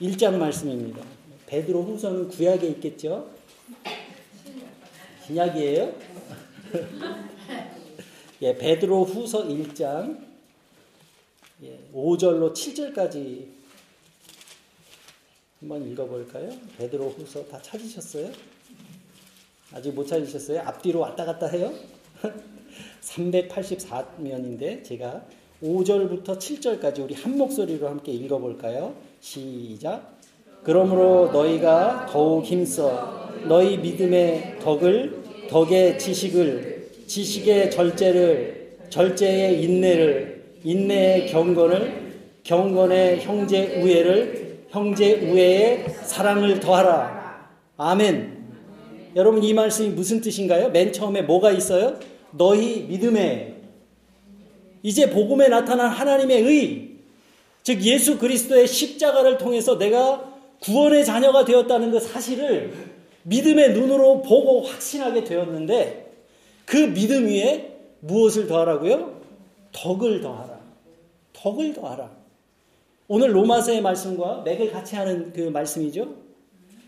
1장 0.00 0.36
말씀입니다. 0.36 1.04
베드로 1.46 1.82
후서는 1.82 2.28
구약에 2.28 2.68
있겠죠? 2.68 3.30
신약이에요? 5.26 5.92
예, 8.42 8.56
베드로 8.56 9.04
후서 9.04 9.44
1장 9.44 10.24
예, 11.64 11.80
5절로 11.92 12.52
7절까지 12.52 13.46
한번 15.58 15.90
읽어볼까요? 15.90 16.50
베드로 16.78 17.08
후서 17.10 17.44
다 17.46 17.60
찾으셨어요? 17.60 18.30
아직 19.72 19.90
못 19.90 20.06
찾으셨어요? 20.06 20.60
앞뒤로 20.60 21.00
왔다 21.00 21.24
갔다 21.24 21.48
해요? 21.48 21.74
384면인데 23.02 24.84
제가 24.84 25.26
5절부터 25.60 26.38
7절까지 26.38 27.00
우리 27.00 27.14
한 27.14 27.36
목소리로 27.36 27.88
함께 27.88 28.12
읽어볼까요? 28.12 29.07
시작. 29.20 30.18
그러므로 30.62 31.30
너희가 31.32 32.06
더욱 32.10 32.44
힘써 32.44 33.30
너희 33.46 33.78
믿음의 33.78 34.58
덕을 34.60 35.22
덕의 35.48 35.98
지식을 35.98 36.88
지식의 37.06 37.70
절제를 37.70 38.76
절제의 38.90 39.62
인내를 39.62 40.42
인내의 40.64 41.26
경건을 41.28 42.08
경건의 42.42 43.20
형제 43.20 43.80
우애를 43.80 44.58
형제 44.68 45.14
우애의 45.14 45.86
사랑을 46.02 46.60
더하라. 46.60 47.48
아멘. 47.76 48.38
여러분 49.16 49.42
이 49.42 49.52
말씀이 49.54 49.90
무슨 49.90 50.20
뜻인가요? 50.20 50.70
맨 50.70 50.92
처음에 50.92 51.22
뭐가 51.22 51.50
있어요? 51.52 51.98
너희 52.32 52.82
믿음에 52.88 53.54
이제 54.82 55.10
복음에 55.10 55.48
나타난 55.48 55.88
하나님의 55.88 56.42
의, 56.42 56.97
즉 57.68 57.82
예수 57.82 58.16
그리스도의 58.18 58.66
십자가를 58.66 59.36
통해서 59.36 59.76
내가 59.76 60.24
구원의 60.60 61.04
자녀가 61.04 61.44
되었다는 61.44 61.90
그 61.90 62.00
사실을 62.00 62.72
믿음의 63.24 63.74
눈으로 63.74 64.22
보고 64.22 64.62
확신하게 64.62 65.24
되었는데 65.24 66.10
그 66.64 66.78
믿음 66.94 67.26
위에 67.26 67.76
무엇을 68.00 68.46
더하라고요? 68.46 69.20
덕을 69.72 70.22
더하라. 70.22 70.58
덕을 71.34 71.74
더하라. 71.74 72.10
오늘 73.06 73.36
로마서의 73.36 73.82
말씀과 73.82 74.44
맥을 74.46 74.72
같이 74.72 74.96
하는 74.96 75.34
그 75.34 75.40
말씀이죠. 75.42 76.14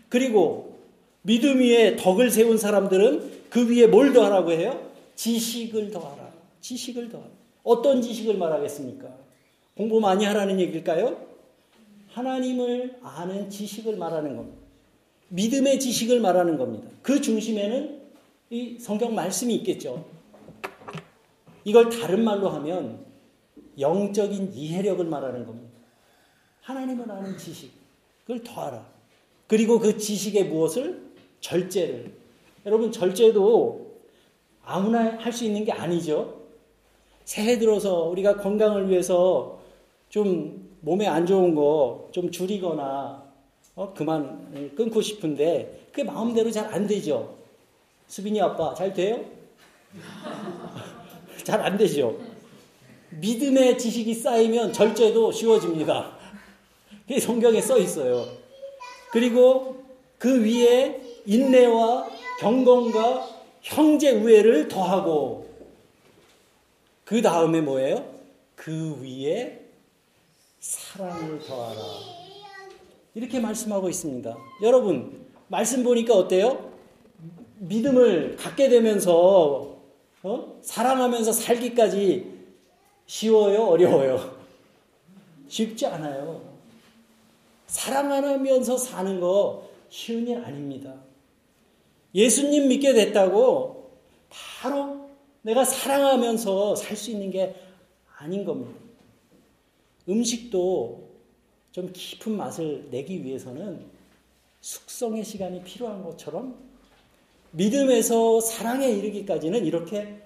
그리고 0.09 0.79
믿음 1.21 1.59
위에 1.59 1.95
덕을 1.95 2.31
세운 2.31 2.57
사람들은 2.57 3.49
그 3.51 3.69
위에 3.69 3.85
뭘 3.85 4.13
더하라고 4.13 4.49
해요? 4.53 4.81
지식을 5.13 5.91
더하라. 5.91 6.31
지식을 6.59 7.09
더하라. 7.09 7.29
어떤 7.61 8.01
지식을 8.01 8.35
말하겠습니까? 8.37 9.20
공부 9.81 9.99
많이 9.99 10.25
하라는 10.25 10.59
얘기일까요? 10.59 11.17
하나님을 12.09 12.99
아는 13.01 13.49
지식을 13.49 13.97
말하는 13.97 14.35
겁니다. 14.35 14.61
믿음의 15.29 15.79
지식을 15.79 16.19
말하는 16.19 16.59
겁니다. 16.59 16.87
그 17.01 17.19
중심에는 17.19 17.99
이 18.51 18.77
성경 18.77 19.15
말씀이 19.15 19.55
있겠죠. 19.55 20.05
이걸 21.63 21.89
다른 21.89 22.23
말로 22.23 22.49
하면 22.49 23.03
영적인 23.79 24.53
이해력을 24.53 25.03
말하는 25.03 25.47
겁니다. 25.47 25.71
하나님을 26.61 27.09
아는 27.09 27.35
지식, 27.39 27.71
그걸 28.27 28.43
더하라. 28.43 28.85
그리고 29.47 29.79
그 29.79 29.97
지식의 29.97 30.45
무엇을? 30.45 31.01
절제를. 31.39 32.13
여러분, 32.67 32.91
절제도 32.91 33.95
아무나 34.63 35.17
할 35.17 35.33
수 35.33 35.43
있는 35.43 35.65
게 35.65 35.71
아니죠. 35.71 36.39
새해 37.25 37.57
들어서 37.57 38.03
우리가 38.03 38.37
건강을 38.37 38.87
위해서 38.87 39.60
좀 40.11 40.69
몸에 40.81 41.07
안 41.07 41.25
좋은 41.25 41.55
거 41.55 42.09
좀 42.11 42.29
줄이거나 42.29 43.23
어, 43.75 43.93
그만 43.93 44.73
끊고 44.75 45.01
싶은데 45.01 45.85
그게 45.91 46.03
마음대로 46.03 46.51
잘 46.51 46.65
안 46.73 46.85
되죠. 46.85 47.35
수빈이 48.07 48.39
아빠 48.41 48.73
잘 48.73 48.93
돼요? 48.93 49.23
잘 51.43 51.61
안 51.61 51.77
되죠. 51.77 52.17
믿음의 53.11 53.77
지식이 53.77 54.13
쌓이면 54.13 54.73
절제도 54.73 55.31
쉬워집니다. 55.31 56.17
그게 57.07 57.19
성경에 57.19 57.59
써 57.61 57.77
있어요. 57.77 58.25
그리고 59.11 59.83
그 60.17 60.43
위에 60.43 61.01
인내와 61.25 62.07
경건과 62.39 63.27
형제 63.61 64.11
우애를 64.11 64.67
더하고 64.67 65.49
그 67.05 67.21
다음에 67.21 67.61
뭐예요? 67.61 68.05
그 68.55 68.97
위에 69.01 69.59
사랑을 70.61 71.39
더하라. 71.39 71.81
이렇게 73.15 73.39
말씀하고 73.39 73.89
있습니다. 73.89 74.37
여러분, 74.61 75.25
말씀 75.47 75.83
보니까 75.83 76.15
어때요? 76.15 76.71
믿음을 77.57 78.35
갖게 78.37 78.69
되면서 78.69 79.75
어? 80.23 80.59
사랑하면서 80.61 81.31
살기까지 81.31 82.31
쉬워요? 83.07 83.65
어려워요? 83.65 84.37
쉽지 85.47 85.87
않아요. 85.87 86.41
사랑하면서 87.65 88.77
사는 88.77 89.19
거 89.19 89.67
쉬운 89.89 90.27
일 90.27 90.37
아닙니다. 90.45 90.93
예수님 92.13 92.67
믿게 92.67 92.93
됐다고 92.93 93.89
바로 94.29 95.09
내가 95.41 95.65
사랑하면서 95.65 96.75
살 96.75 96.95
수 96.95 97.09
있는 97.09 97.31
게 97.31 97.55
아닌 98.17 98.45
겁니다. 98.45 98.90
음식도 100.07 101.09
좀 101.71 101.91
깊은 101.93 102.35
맛을 102.35 102.87
내기 102.91 103.23
위해서는 103.23 103.85
숙성의 104.61 105.23
시간이 105.23 105.63
필요한 105.63 106.03
것처럼 106.03 106.55
믿음에서 107.51 108.39
사랑에 108.39 108.89
이르기까지는 108.89 109.65
이렇게 109.65 110.21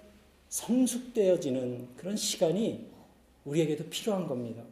성숙되어지는 0.50 1.96
그런 1.96 2.16
시간이 2.16 2.88
우리에게도 3.46 3.86
필요한 3.90 4.28
겁니다. 4.28 4.64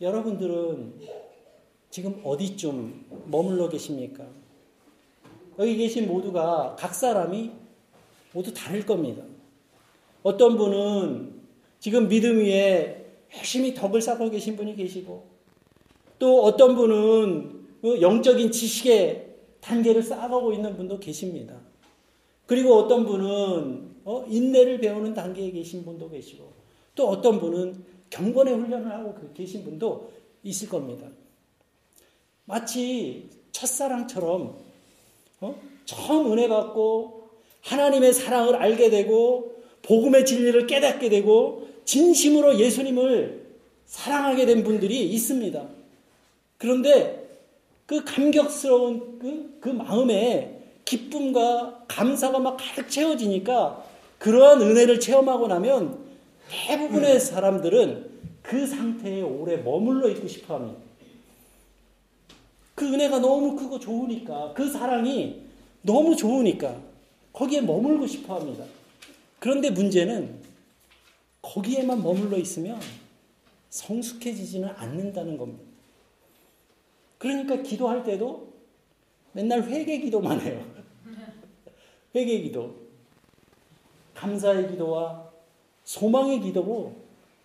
여러분들은 0.00 0.94
지금 1.90 2.20
어디쯤 2.24 3.26
머물러 3.26 3.68
계십니까? 3.68 4.26
여기 5.58 5.76
계신 5.76 6.08
모두가 6.08 6.76
각 6.78 6.94
사람이 6.94 7.52
모두 8.32 8.52
다를 8.54 8.84
겁니다. 8.86 9.22
어떤 10.22 10.56
분은 10.56 11.42
지금 11.78 12.08
믿음 12.08 12.38
위에 12.38 13.01
열심히 13.36 13.74
덕을 13.74 14.00
쌓고 14.00 14.30
계신 14.30 14.56
분이 14.56 14.76
계시고 14.76 15.26
또 16.18 16.42
어떤 16.44 16.76
분은 16.76 17.62
그 17.80 18.00
영적인 18.00 18.52
지식의 18.52 19.36
단계를 19.60 20.02
쌓아가고 20.02 20.52
있는 20.52 20.76
분도 20.76 20.98
계십니다. 20.98 21.60
그리고 22.46 22.74
어떤 22.74 23.04
분은 23.06 23.92
어, 24.04 24.24
인내를 24.28 24.80
배우는 24.80 25.14
단계에 25.14 25.50
계신 25.50 25.84
분도 25.84 26.08
계시고 26.10 26.52
또 26.94 27.08
어떤 27.08 27.40
분은 27.40 27.84
경건의 28.10 28.54
훈련을 28.54 28.90
하고 28.90 29.14
그 29.14 29.32
계신 29.32 29.64
분도 29.64 30.12
있을 30.42 30.68
겁니다. 30.68 31.08
마치 32.44 33.30
첫사랑처럼 33.52 34.58
어? 35.40 35.60
처음 35.84 36.32
은혜 36.32 36.48
받고 36.48 37.30
하나님의 37.62 38.12
사랑을 38.12 38.56
알게 38.56 38.90
되고 38.90 39.54
복음의 39.82 40.26
진리를 40.26 40.66
깨닫게 40.66 41.08
되고 41.08 41.68
진심으로 41.84 42.58
예수님을 42.58 43.42
사랑하게 43.86 44.46
된 44.46 44.64
분들이 44.64 45.08
있습니다. 45.10 45.66
그런데 46.58 47.28
그 47.86 48.04
감격스러운 48.04 49.18
그, 49.18 49.58
그 49.60 49.68
마음에 49.68 50.60
기쁨과 50.84 51.84
감사가 51.88 52.38
막 52.38 52.56
가득 52.56 52.88
채워지니까 52.88 53.84
그러한 54.18 54.62
은혜를 54.62 55.00
체험하고 55.00 55.48
나면 55.48 55.98
대부분의 56.48 57.20
사람들은 57.20 58.10
그 58.42 58.66
상태에 58.66 59.22
오래 59.22 59.56
머물러 59.56 60.08
있고 60.10 60.28
싶어 60.28 60.56
합니다. 60.56 60.80
그 62.74 62.86
은혜가 62.86 63.18
너무 63.18 63.56
크고 63.56 63.78
좋으니까, 63.78 64.52
그 64.54 64.68
사랑이 64.68 65.42
너무 65.82 66.16
좋으니까, 66.16 66.76
거기에 67.32 67.60
머물고 67.60 68.06
싶어 68.06 68.36
합니다. 68.36 68.64
그런데 69.38 69.70
문제는 69.70 70.41
거기에만 71.42 72.02
머물러 72.02 72.38
있으면 72.38 72.80
성숙해지지는 73.70 74.68
않는다는 74.68 75.36
겁니다. 75.36 75.64
그러니까 77.18 77.56
기도할 77.62 78.04
때도 78.04 78.52
맨날 79.32 79.62
회개 79.62 79.98
기도만 79.98 80.40
해요. 80.40 80.64
회개 82.14 82.40
기도. 82.40 82.82
감사의 84.14 84.68
기도와 84.70 85.30
소망의 85.84 86.40
기도고 86.40 87.02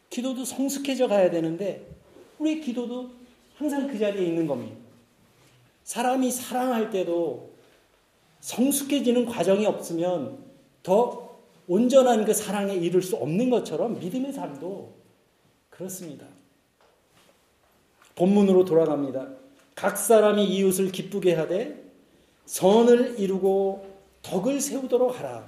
기도도 0.10 0.46
성숙해져 0.46 1.08
가야 1.08 1.30
되는데 1.32 1.88
우리 2.38 2.62
기도도 2.62 3.10
항상 3.56 3.88
그 3.88 3.98
자리에 3.98 4.26
있는 4.26 4.46
겁니다. 4.46 4.76
사람이 5.84 6.30
사랑할 6.30 6.90
때도 6.92 7.52
성숙해지는 8.42 9.26
과정이 9.26 9.66
없으면 9.66 10.38
더 10.84 11.27
온전한 11.68 12.26
그 12.26 12.34
사랑에 12.34 12.74
이를 12.76 13.02
수 13.02 13.16
없는 13.18 13.50
것처럼 13.50 14.00
믿음의 14.00 14.34
삶도 14.34 14.94
그렇습니다. 15.70 16.26
본문으로 18.16 18.66
돌아갑니다. 18.66 19.28
각 19.76 19.98
사람이 19.98 20.46
이웃을 20.46 20.92
기쁘게 20.92 21.36
하되 21.36 21.84
선을 22.46 23.20
이루고 23.20 23.86
덕을 24.24 24.60
세우도록 24.60 25.20
하라. 25.20 25.46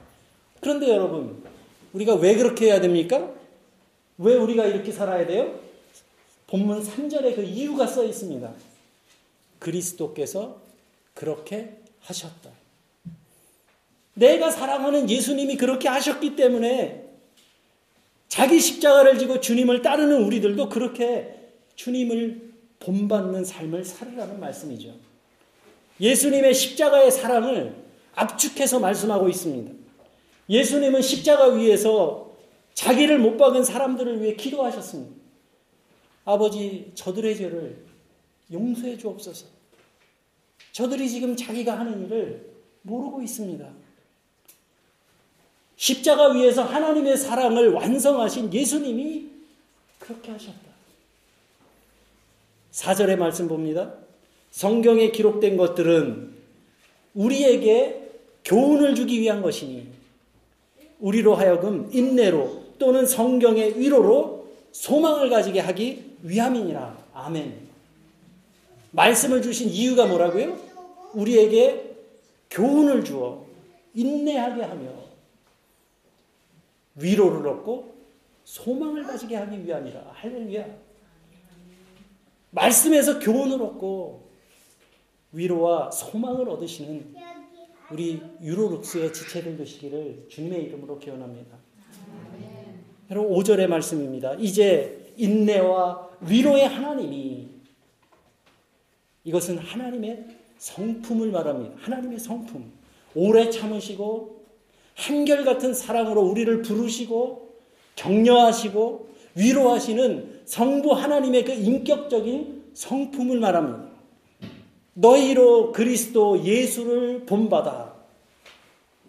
그런데 0.62 0.90
여러분, 0.90 1.44
우리가 1.94 2.16
왜 2.16 2.36
그렇게 2.36 2.68
해야 2.68 2.82
됩니까? 2.82 3.34
왜 4.18 4.36
우리가 4.36 4.66
이렇게 4.66 4.92
살아야 4.92 5.26
돼요? 5.26 5.58
본문 6.48 6.84
3절에 6.84 7.36
그 7.36 7.44
이유가 7.44 7.88
써 7.88 8.04
있습니다. 8.04 8.54
그리스도께서 9.60 10.62
그렇게 11.14 11.78
하셨다. 12.02 12.59
내가 14.20 14.52
사랑하는 14.52 15.10
예수님이 15.10 15.56
그렇게 15.56 15.88
하셨기 15.88 16.36
때문에 16.36 17.06
자기 18.28 18.60
십자가를 18.60 19.18
지고 19.18 19.40
주님을 19.40 19.82
따르는 19.82 20.24
우리들도 20.24 20.70
그렇게 20.70 21.52
주님을 21.76 22.50
본받는 22.80 23.46
삶을 23.46 23.86
살으라는 23.86 24.40
말씀이죠. 24.40 24.94
예수님의 26.02 26.54
십자가의 26.54 27.12
사랑을 27.12 27.76
압축해서 28.16 28.80
말씀하고 28.80 29.30
있습니다. 29.30 29.72
예수님은 30.50 31.02
십자가 31.02 31.48
위에서 31.48 32.36
자기를 32.74 33.20
못 33.20 33.38
박은 33.38 33.64
사람들을 33.64 34.22
위해 34.22 34.36
기도하셨습니다. 34.36 35.16
아버지, 36.26 36.92
저들의 36.94 37.38
죄를 37.38 37.86
용서해 38.52 38.98
주옵소서. 38.98 39.48
저들이 40.74 41.10
지금 41.10 41.36
자기가 41.36 41.80
하는 41.80 42.06
일을 42.06 42.50
모르고 42.82 43.22
있습니다. 43.22 43.79
십자가 45.80 46.34
위에서 46.34 46.64
하나님의 46.64 47.16
사랑을 47.16 47.72
완성하신 47.72 48.54
예수님이 48.54 49.28
그렇게 49.98 50.30
하셨다. 50.30 50.60
사절의 52.72 53.16
말씀 53.16 53.48
봅니다. 53.48 53.94
성경에 54.52 55.10
기록된 55.12 55.56
것들은 55.56 56.34
우리에게 57.14 58.12
교훈을 58.44 58.94
주기 58.94 59.22
위한 59.22 59.42
것이니 59.42 59.88
우리로 61.00 61.36
하여금 61.36 61.90
인내로 61.94 62.62
또는 62.78 63.06
성경의 63.06 63.80
위로로 63.80 64.50
소망을 64.74 65.30
가지게 65.30 65.62
하기 65.62 66.04
위함이니라. 66.24 66.98
아멘. 67.14 67.58
말씀을 68.92 69.42
주신 69.42 69.70
이유가 69.70 70.08
뭐라고요? 70.08 70.60
우리에게 71.14 71.96
교훈을 72.52 73.06
주어 73.06 73.46
인내하게 73.94 74.64
하며 74.64 75.09
위로를 77.00 77.48
얻고 77.48 77.94
소망을 78.44 79.04
가지게 79.04 79.36
하기 79.36 79.66
위함이라. 79.66 80.12
할렐루야. 80.14 80.66
말씀에서 82.52 83.20
교훈을 83.20 83.62
얻고 83.62 84.30
위로와 85.32 85.92
소망을 85.92 86.50
얻으시는 86.50 87.16
우리 87.92 88.22
유로룩스의 88.42 89.14
지체들 89.14 89.58
되시기를 89.58 90.26
주님의 90.30 90.64
이름으로 90.64 91.00
기원합니다. 91.00 91.58
여러분 93.12 93.32
5절의 93.38 93.68
말씀입니다. 93.68 94.36
이제 94.36 95.14
인내와 95.18 96.10
위로의 96.22 96.68
하나님이 96.68 97.50
이것은 99.24 99.58
하나님의 99.58 100.26
성품을 100.58 101.32
말합니다. 101.32 101.76
하나님의 101.78 102.20
성품. 102.20 102.72
오래 103.16 103.50
참으시고 103.50 104.39
한결같은 105.00 105.74
사랑으로 105.74 106.22
우리를 106.22 106.62
부르시고 106.62 107.50
격려하시고 107.96 109.10
위로하시는 109.36 110.42
성부 110.46 110.92
하나님의 110.92 111.46
그 111.46 111.54
인격적인 111.54 112.72
성품을 112.74 113.40
말합니다. 113.40 113.90
너희로 114.94 115.72
그리스도 115.72 116.44
예수를 116.44 117.26
본받아 117.26 117.94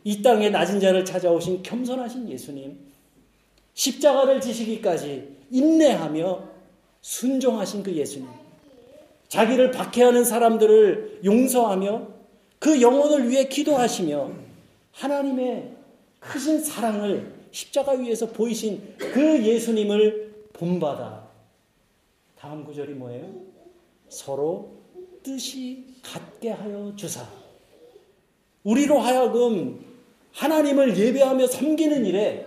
이 0.04 0.22
땅에 0.22 0.48
낮은 0.48 0.80
자를 0.80 1.04
찾아오신 1.04 1.62
겸손하신 1.62 2.28
예수님 2.28 2.78
십자가를 3.74 4.40
지시기까지 4.40 5.36
인내하며 5.50 6.44
순종하신 7.00 7.82
그 7.82 7.92
예수님 7.92 8.28
자기를 9.28 9.72
박해하는 9.72 10.24
사람들을 10.24 11.20
용서하며 11.24 12.08
그 12.60 12.80
영혼을 12.80 13.28
위해 13.28 13.48
기도하시며 13.48 14.30
하나님의 14.92 15.79
크신 16.20 16.62
사랑을 16.62 17.34
십자가 17.50 17.92
위에서 17.92 18.26
보이신 18.26 18.96
그 18.98 19.44
예수님을 19.44 20.48
본받아 20.52 21.28
다음 22.38 22.64
구절이 22.64 22.94
뭐예요? 22.94 23.30
서로 24.08 24.80
뜻이 25.22 25.84
같게 26.02 26.50
하여 26.50 26.92
주사. 26.96 27.26
우리로 28.64 28.98
하여금 28.98 29.84
하나님을 30.32 30.96
예배하며 30.96 31.46
섬기는 31.46 32.06
일에 32.06 32.46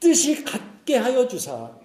뜻이 0.00 0.44
같게 0.44 0.96
하여 0.96 1.26
주사. 1.28 1.76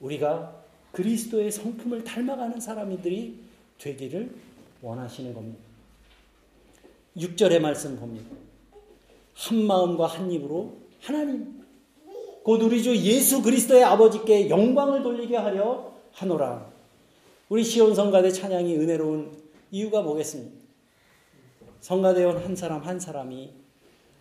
우리가 0.00 0.62
그리스도의 0.92 1.52
성품을 1.52 2.04
닮아가는 2.04 2.60
사람들이 2.60 3.38
되기를 3.78 4.34
원하시는 4.82 5.32
겁니다. 5.32 5.58
6절의 7.16 7.60
말씀 7.60 7.98
봅니다. 7.98 8.28
한 9.34 9.64
마음과 9.64 10.06
한 10.06 10.30
입으로 10.30 10.76
하나님, 11.00 11.62
곧 12.42 12.62
우리 12.62 12.82
주 12.82 12.96
예수 12.96 13.42
그리스도의 13.42 13.84
아버지께 13.84 14.48
영광을 14.48 15.02
돌리게 15.02 15.36
하려 15.36 15.92
하노라. 16.12 16.70
우리 17.48 17.64
시온 17.64 17.94
성가대 17.94 18.30
찬양이 18.30 18.76
은혜로운 18.76 19.36
이유가 19.70 20.02
뭐겠습니까? 20.02 20.62
성가대원 21.80 22.38
한 22.38 22.54
사람 22.54 22.82
한 22.82 23.00
사람이 23.00 23.52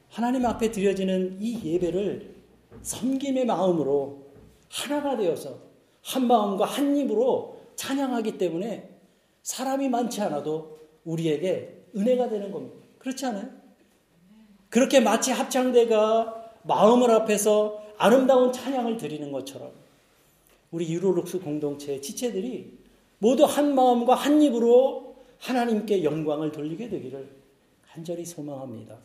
하나님 0.09 0.45
앞에 0.45 0.71
드려지는 0.71 1.37
이 1.39 1.61
예배를 1.63 2.35
섬김의 2.81 3.45
마음으로 3.45 4.31
하나가 4.69 5.15
되어서 5.15 5.59
한 6.03 6.27
마음과 6.27 6.65
한 6.65 6.97
입으로 6.97 7.61
찬양하기 7.75 8.37
때문에 8.37 8.89
사람이 9.43 9.89
많지 9.89 10.21
않아도 10.21 10.79
우리에게 11.05 11.85
은혜가 11.95 12.29
되는 12.29 12.51
겁니다. 12.51 12.75
그렇지 12.99 13.25
않아요? 13.25 13.60
그렇게 14.71 15.01
마치 15.01 15.31
합창대가 15.31 16.49
마음을 16.63 17.11
앞에서 17.11 17.83
아름다운 17.97 18.53
찬양을 18.53 18.97
드리는 18.97 19.31
것처럼 19.31 19.69
우리 20.71 20.91
유로룩스 20.91 21.41
공동체의 21.41 22.01
지체들이 22.01 22.79
모두 23.19 23.43
한 23.43 23.75
마음과 23.75 24.15
한 24.15 24.41
입으로 24.41 25.17
하나님께 25.39 26.05
영광을 26.05 26.53
돌리게 26.53 26.87
되기를 26.87 27.29
간절히 27.91 28.25
소망합니다. 28.25 28.97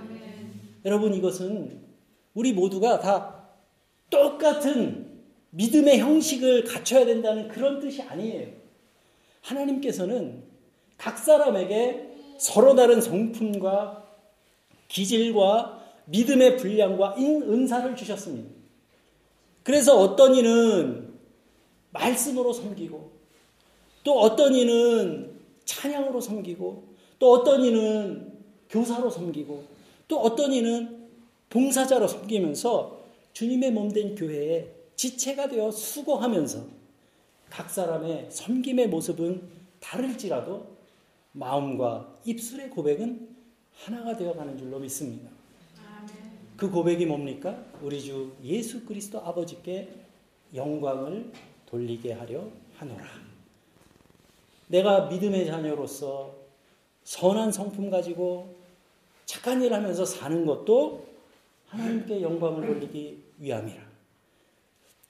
아멘. 0.00 0.52
여러분 0.86 1.12
이것은 1.12 1.82
우리 2.32 2.54
모두가 2.54 2.98
다 2.98 3.48
똑같은 4.08 5.20
믿음의 5.50 5.98
형식을 5.98 6.64
갖춰야 6.64 7.04
된다는 7.04 7.48
그런 7.48 7.80
뜻이 7.80 8.00
아니에요. 8.00 8.48
하나님께서는 9.42 10.42
각 10.96 11.18
사람에게 11.18 12.08
서로 12.38 12.74
다른 12.74 13.02
성품과 13.02 14.01
기질과 14.92 15.80
믿음의 16.04 16.58
분량과 16.58 17.16
은사를 17.16 17.96
주셨습니다. 17.96 18.50
그래서 19.62 19.98
어떤 19.98 20.34
이는 20.34 21.14
말씀으로 21.90 22.52
섬기고 22.52 23.10
또 24.04 24.20
어떤 24.20 24.54
이는 24.54 25.32
찬양으로 25.64 26.20
섬기고 26.20 26.84
또 27.18 27.32
어떤 27.32 27.64
이는 27.64 28.32
교사로 28.68 29.08
섬기고 29.08 29.64
또 30.08 30.20
어떤 30.20 30.52
이는 30.52 31.08
봉사자로 31.48 32.06
섬기면서 32.08 33.00
주님의 33.32 33.72
몸된 33.72 34.14
교회에 34.14 34.68
지체가 34.96 35.48
되어 35.48 35.70
수고하면서 35.70 36.66
각 37.48 37.70
사람의 37.70 38.26
섬김의 38.30 38.88
모습은 38.88 39.42
다를지라도 39.80 40.66
마음과 41.32 42.18
입술의 42.24 42.70
고백은 42.70 43.31
하나가 43.76 44.16
되어 44.16 44.32
가는 44.34 44.56
줄로 44.56 44.78
믿습니다. 44.78 45.30
그 46.56 46.70
고백이 46.70 47.06
뭡니까? 47.06 47.56
우리 47.82 48.00
주 48.00 48.32
예수 48.44 48.84
그리스도 48.84 49.20
아버지께 49.20 49.88
영광을 50.54 51.32
돌리게 51.66 52.12
하려 52.12 52.44
하노라. 52.76 53.04
내가 54.68 55.06
믿음의 55.06 55.46
자녀로서 55.46 56.34
선한 57.04 57.50
성품 57.52 57.90
가지고 57.90 58.54
착한 59.24 59.62
일 59.62 59.74
하면서 59.74 60.04
사는 60.04 60.46
것도 60.46 61.04
하나님께 61.66 62.22
영광을 62.22 62.66
돌리기 62.66 63.22
위함이라. 63.38 63.82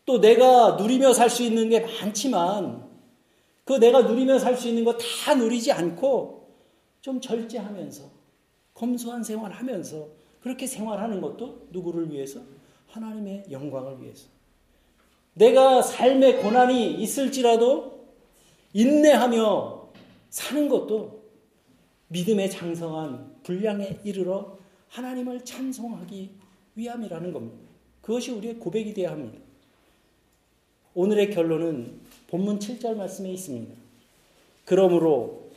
또 0.07 0.21
내가 0.21 0.77
누리며 0.77 1.13
살 1.13 1.29
수 1.29 1.43
있는 1.43 1.69
게 1.69 1.81
많지만 1.81 2.89
그 3.65 3.75
내가 3.75 4.03
누리며 4.03 4.39
살 4.39 4.57
수 4.57 4.69
있는 4.69 4.85
거 4.85 4.97
다 4.97 5.35
누리지 5.35 5.71
않고 5.73 6.49
좀 7.01 7.21
절제하면서 7.21 8.22
검소한 8.75 9.23
생활하면서 9.23 10.09
그렇게 10.41 10.67
생활하는 10.67 11.21
것도 11.21 11.69
누구를 11.71 12.11
위해서? 12.11 12.41
하나님의 12.89 13.47
영광을 13.51 14.03
위해서. 14.03 14.29
내가 15.35 15.81
삶의 15.81 16.43
고난이 16.43 17.01
있을지라도 17.03 18.07
인내하며 18.75 19.89
사는 20.31 20.69
것도 20.69 21.23
믿음의 22.09 22.51
장성한 22.51 23.37
분량에 23.43 24.01
이르러 24.05 24.59
하나님을 24.89 25.45
찬송하기 25.45 26.31
위함이라는 26.77 27.33
겁니다. 27.33 27.69
그것이 28.03 28.31
우리의 28.33 28.59
고백이 28.59 28.93
되어야 28.93 29.13
합니다. 29.13 29.39
오늘의 30.95 31.31
결론은 31.31 32.01
본문 32.29 32.59
7절 32.59 32.97
말씀에 32.97 33.31
있습니다. 33.31 33.75
그러므로 34.65 35.51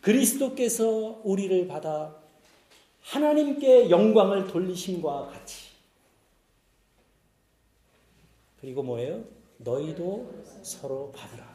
그리스도께서 0.00 1.20
우리를 1.24 1.66
받아 1.66 2.14
하나님께 3.04 3.90
영광을 3.90 4.46
돌리심과 4.46 5.26
같이 5.26 5.68
그리고 8.60 8.82
뭐예요? 8.82 9.22
너희도 9.58 10.32
서로 10.62 11.12
받으라. 11.12 11.54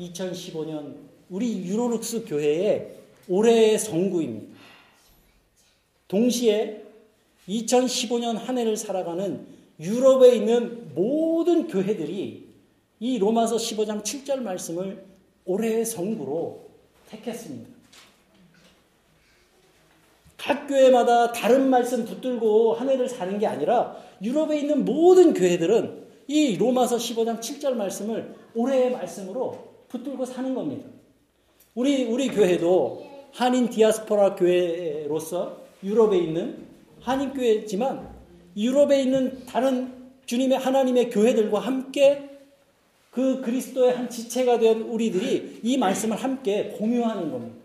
2015년 0.00 0.96
우리 1.28 1.62
유로룩스 1.66 2.24
교회의 2.24 2.96
올해의 3.28 3.78
성구입니다. 3.78 4.58
동시에 6.08 6.84
2015년 7.48 8.38
한 8.38 8.56
해를 8.56 8.76
살아가는 8.76 9.46
유럽에 9.78 10.36
있는 10.36 10.94
모든 10.94 11.66
교회들이 11.66 12.48
이 13.00 13.18
로마서 13.18 13.56
15장 13.56 14.02
7절 14.02 14.40
말씀을 14.40 15.04
올해의 15.44 15.84
성구로 15.84 16.66
택했습니다. 17.10 17.77
각 20.38 20.68
교회마다 20.68 21.32
다른 21.32 21.68
말씀 21.68 22.04
붙들고 22.04 22.74
한 22.74 22.88
해를 22.88 23.08
사는 23.08 23.38
게 23.38 23.46
아니라 23.46 23.96
유럽에 24.22 24.60
있는 24.60 24.84
모든 24.84 25.34
교회들은 25.34 26.06
이 26.28 26.56
로마서 26.56 26.96
15장 26.96 27.40
7절 27.40 27.74
말씀을 27.74 28.34
올해의 28.54 28.92
말씀으로 28.92 29.58
붙들고 29.88 30.24
사는 30.24 30.54
겁니다. 30.54 30.88
우리 31.74 32.04
우리 32.04 32.28
교회도 32.28 33.06
한인 33.32 33.68
디아스포라 33.68 34.36
교회로서 34.36 35.62
유럽에 35.82 36.18
있는 36.18 36.66
한인 37.00 37.32
교회지만 37.32 38.08
유럽에 38.56 39.02
있는 39.02 39.44
다른 39.46 39.92
주님의 40.26 40.58
하나님의 40.58 41.10
교회들과 41.10 41.58
함께 41.58 42.28
그 43.10 43.40
그리스도의 43.40 43.94
한 43.94 44.08
지체가 44.08 44.58
된 44.58 44.82
우리들이 44.82 45.60
이 45.62 45.78
말씀을 45.78 46.16
함께 46.16 46.74
공유하는 46.78 47.30
겁니다. 47.32 47.57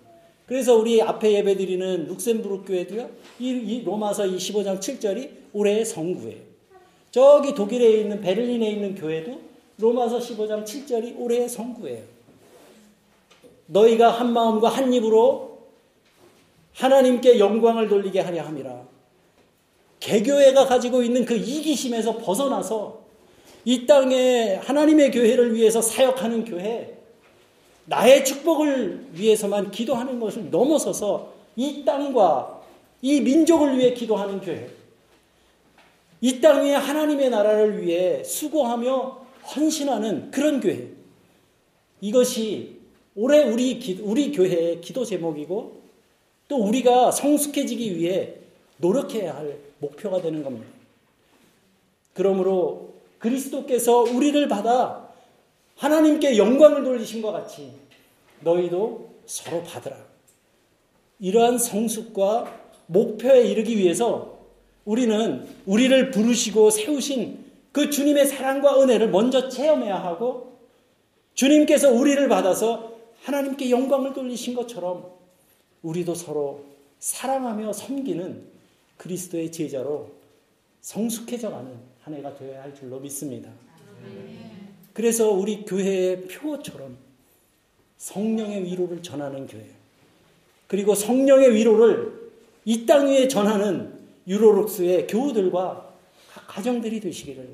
그래서 0.46 0.76
우리 0.76 1.02
앞에 1.02 1.32
예배드리는 1.34 2.08
룩셈부르크 2.08 2.66
교회도요, 2.66 3.10
이, 3.40 3.50
이 3.50 3.84
로마서 3.84 4.24
25장 4.24 4.80
7절이 4.80 5.30
올해의 5.54 5.86
성구예요. 5.86 6.54
저기 7.12 7.54
독일에 7.54 8.02
있는 8.02 8.22
베를린에 8.22 8.70
있는 8.72 8.96
교회도 8.96 9.40
로마서 9.78 10.20
15장 10.20 10.66
7절이 10.66 11.20
올해의 11.20 11.48
성구예요. 11.48 12.04
너희가 13.68 14.10
한 14.10 14.34
마음과 14.34 14.70
한 14.70 14.94
입으로 14.94 15.60
하나님께 16.74 17.40
영광을 17.40 17.88
돌리게 17.88 18.20
하려 18.20 18.44
함이라. 18.44 18.88
개교회가 20.00 20.66
가지고 20.66 21.02
있는 21.02 21.24
그 21.24 21.36
이기심에서 21.36 22.18
벗어나서 22.18 23.04
이 23.64 23.86
땅에 23.86 24.56
하나님의 24.56 25.12
교회를 25.12 25.56
위해서 25.56 25.82
사역하는 25.82 26.44
교회, 26.44 26.93
나의 27.86 28.24
축복을 28.24 29.08
위해서만 29.14 29.72
기도하는 29.72 30.20
것을 30.20 30.50
넘어서서 30.50 31.34
이 31.56 31.84
땅과 31.86 32.62
이 33.02 33.22
민족을 33.22 33.78
위해 33.78 33.94
기도하는 33.94 34.40
교회, 34.42 34.70
이 36.22 36.40
땅 36.40 36.64
위에 36.64 36.74
하나님의 36.74 37.30
나라를 37.30 37.82
위해 37.82 38.24
수고하며 38.24 39.26
헌신하는 39.56 40.32
그런 40.32 40.62
교회. 40.62 40.88
이것이 42.00 42.78
올해 43.16 43.44
우리, 43.44 44.00
우리 44.02 44.32
교회의 44.32 44.80
기도 44.80 45.04
제목이고 45.04 45.82
또 46.48 46.58
우리가 46.58 47.12
성숙해지기 47.12 47.98
위해 47.98 48.36
노력해야 48.78 49.36
할 49.36 49.58
목표가 49.80 50.22
되는 50.22 50.44
겁니다. 50.44 50.68
그러므로 52.14 52.94
그리스도께서 53.20 54.04
우리를 54.04 54.48
받아 54.48 55.03
하나님께 55.76 56.38
영광을 56.38 56.84
돌리신 56.84 57.22
것 57.22 57.32
같이 57.32 57.74
너희도 58.42 59.14
서로 59.26 59.64
받으라. 59.64 59.98
이러한 61.20 61.58
성숙과 61.58 62.62
목표에 62.88 63.44
이르기 63.44 63.78
위해서 63.78 64.40
우리는 64.86 65.48
우리를 65.66 66.12
부르시고 66.12 66.70
세우신 66.70 67.44
그 67.72 67.90
주님의 67.90 68.28
사랑과 68.28 68.82
은혜를 68.82 69.10
먼저 69.10 69.50
체험해야 69.50 70.04
하고 70.04 70.60
주님께서 71.34 71.92
우리를 71.92 72.28
받아서 72.28 72.94
하나님께 73.22 73.70
영광을 73.70 74.14
돌리신 74.14 74.54
것처럼 74.54 75.10
우리도 75.82 76.14
서로 76.14 76.66
사랑하며 77.00 77.74
섬기는 77.74 78.44
그리스도의 78.98 79.52
제자로 79.52 80.12
성숙해져가는 80.82 81.74
한 82.02 82.14
해가 82.14 82.36
되어야 82.36 82.64
할 82.64 82.76
줄로 82.76 83.00
믿습니다. 83.00 83.50
그래서 84.94 85.30
우리 85.32 85.66
교회의 85.66 86.28
표처럼 86.28 86.98
성령의 87.98 88.64
위로를 88.66 89.02
전하는 89.02 89.48
교회, 89.48 89.66
그리고 90.68 90.94
성령의 90.96 91.54
위로를 91.54 92.22
이 92.66 92.86
땅 92.86 93.08
위에 93.08 93.28
전하는 93.28 93.94
유로록스의 94.28 95.08
교우들과 95.08 95.94
가정들이 96.48 97.00
되시기를 97.00 97.48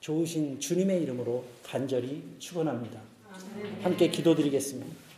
좋으신 0.00 0.60
주님의 0.60 1.02
이름으로 1.02 1.44
간절히 1.64 2.22
축원합니다. 2.38 3.00
함께 3.82 4.08
기도드리겠습니다. 4.10 5.09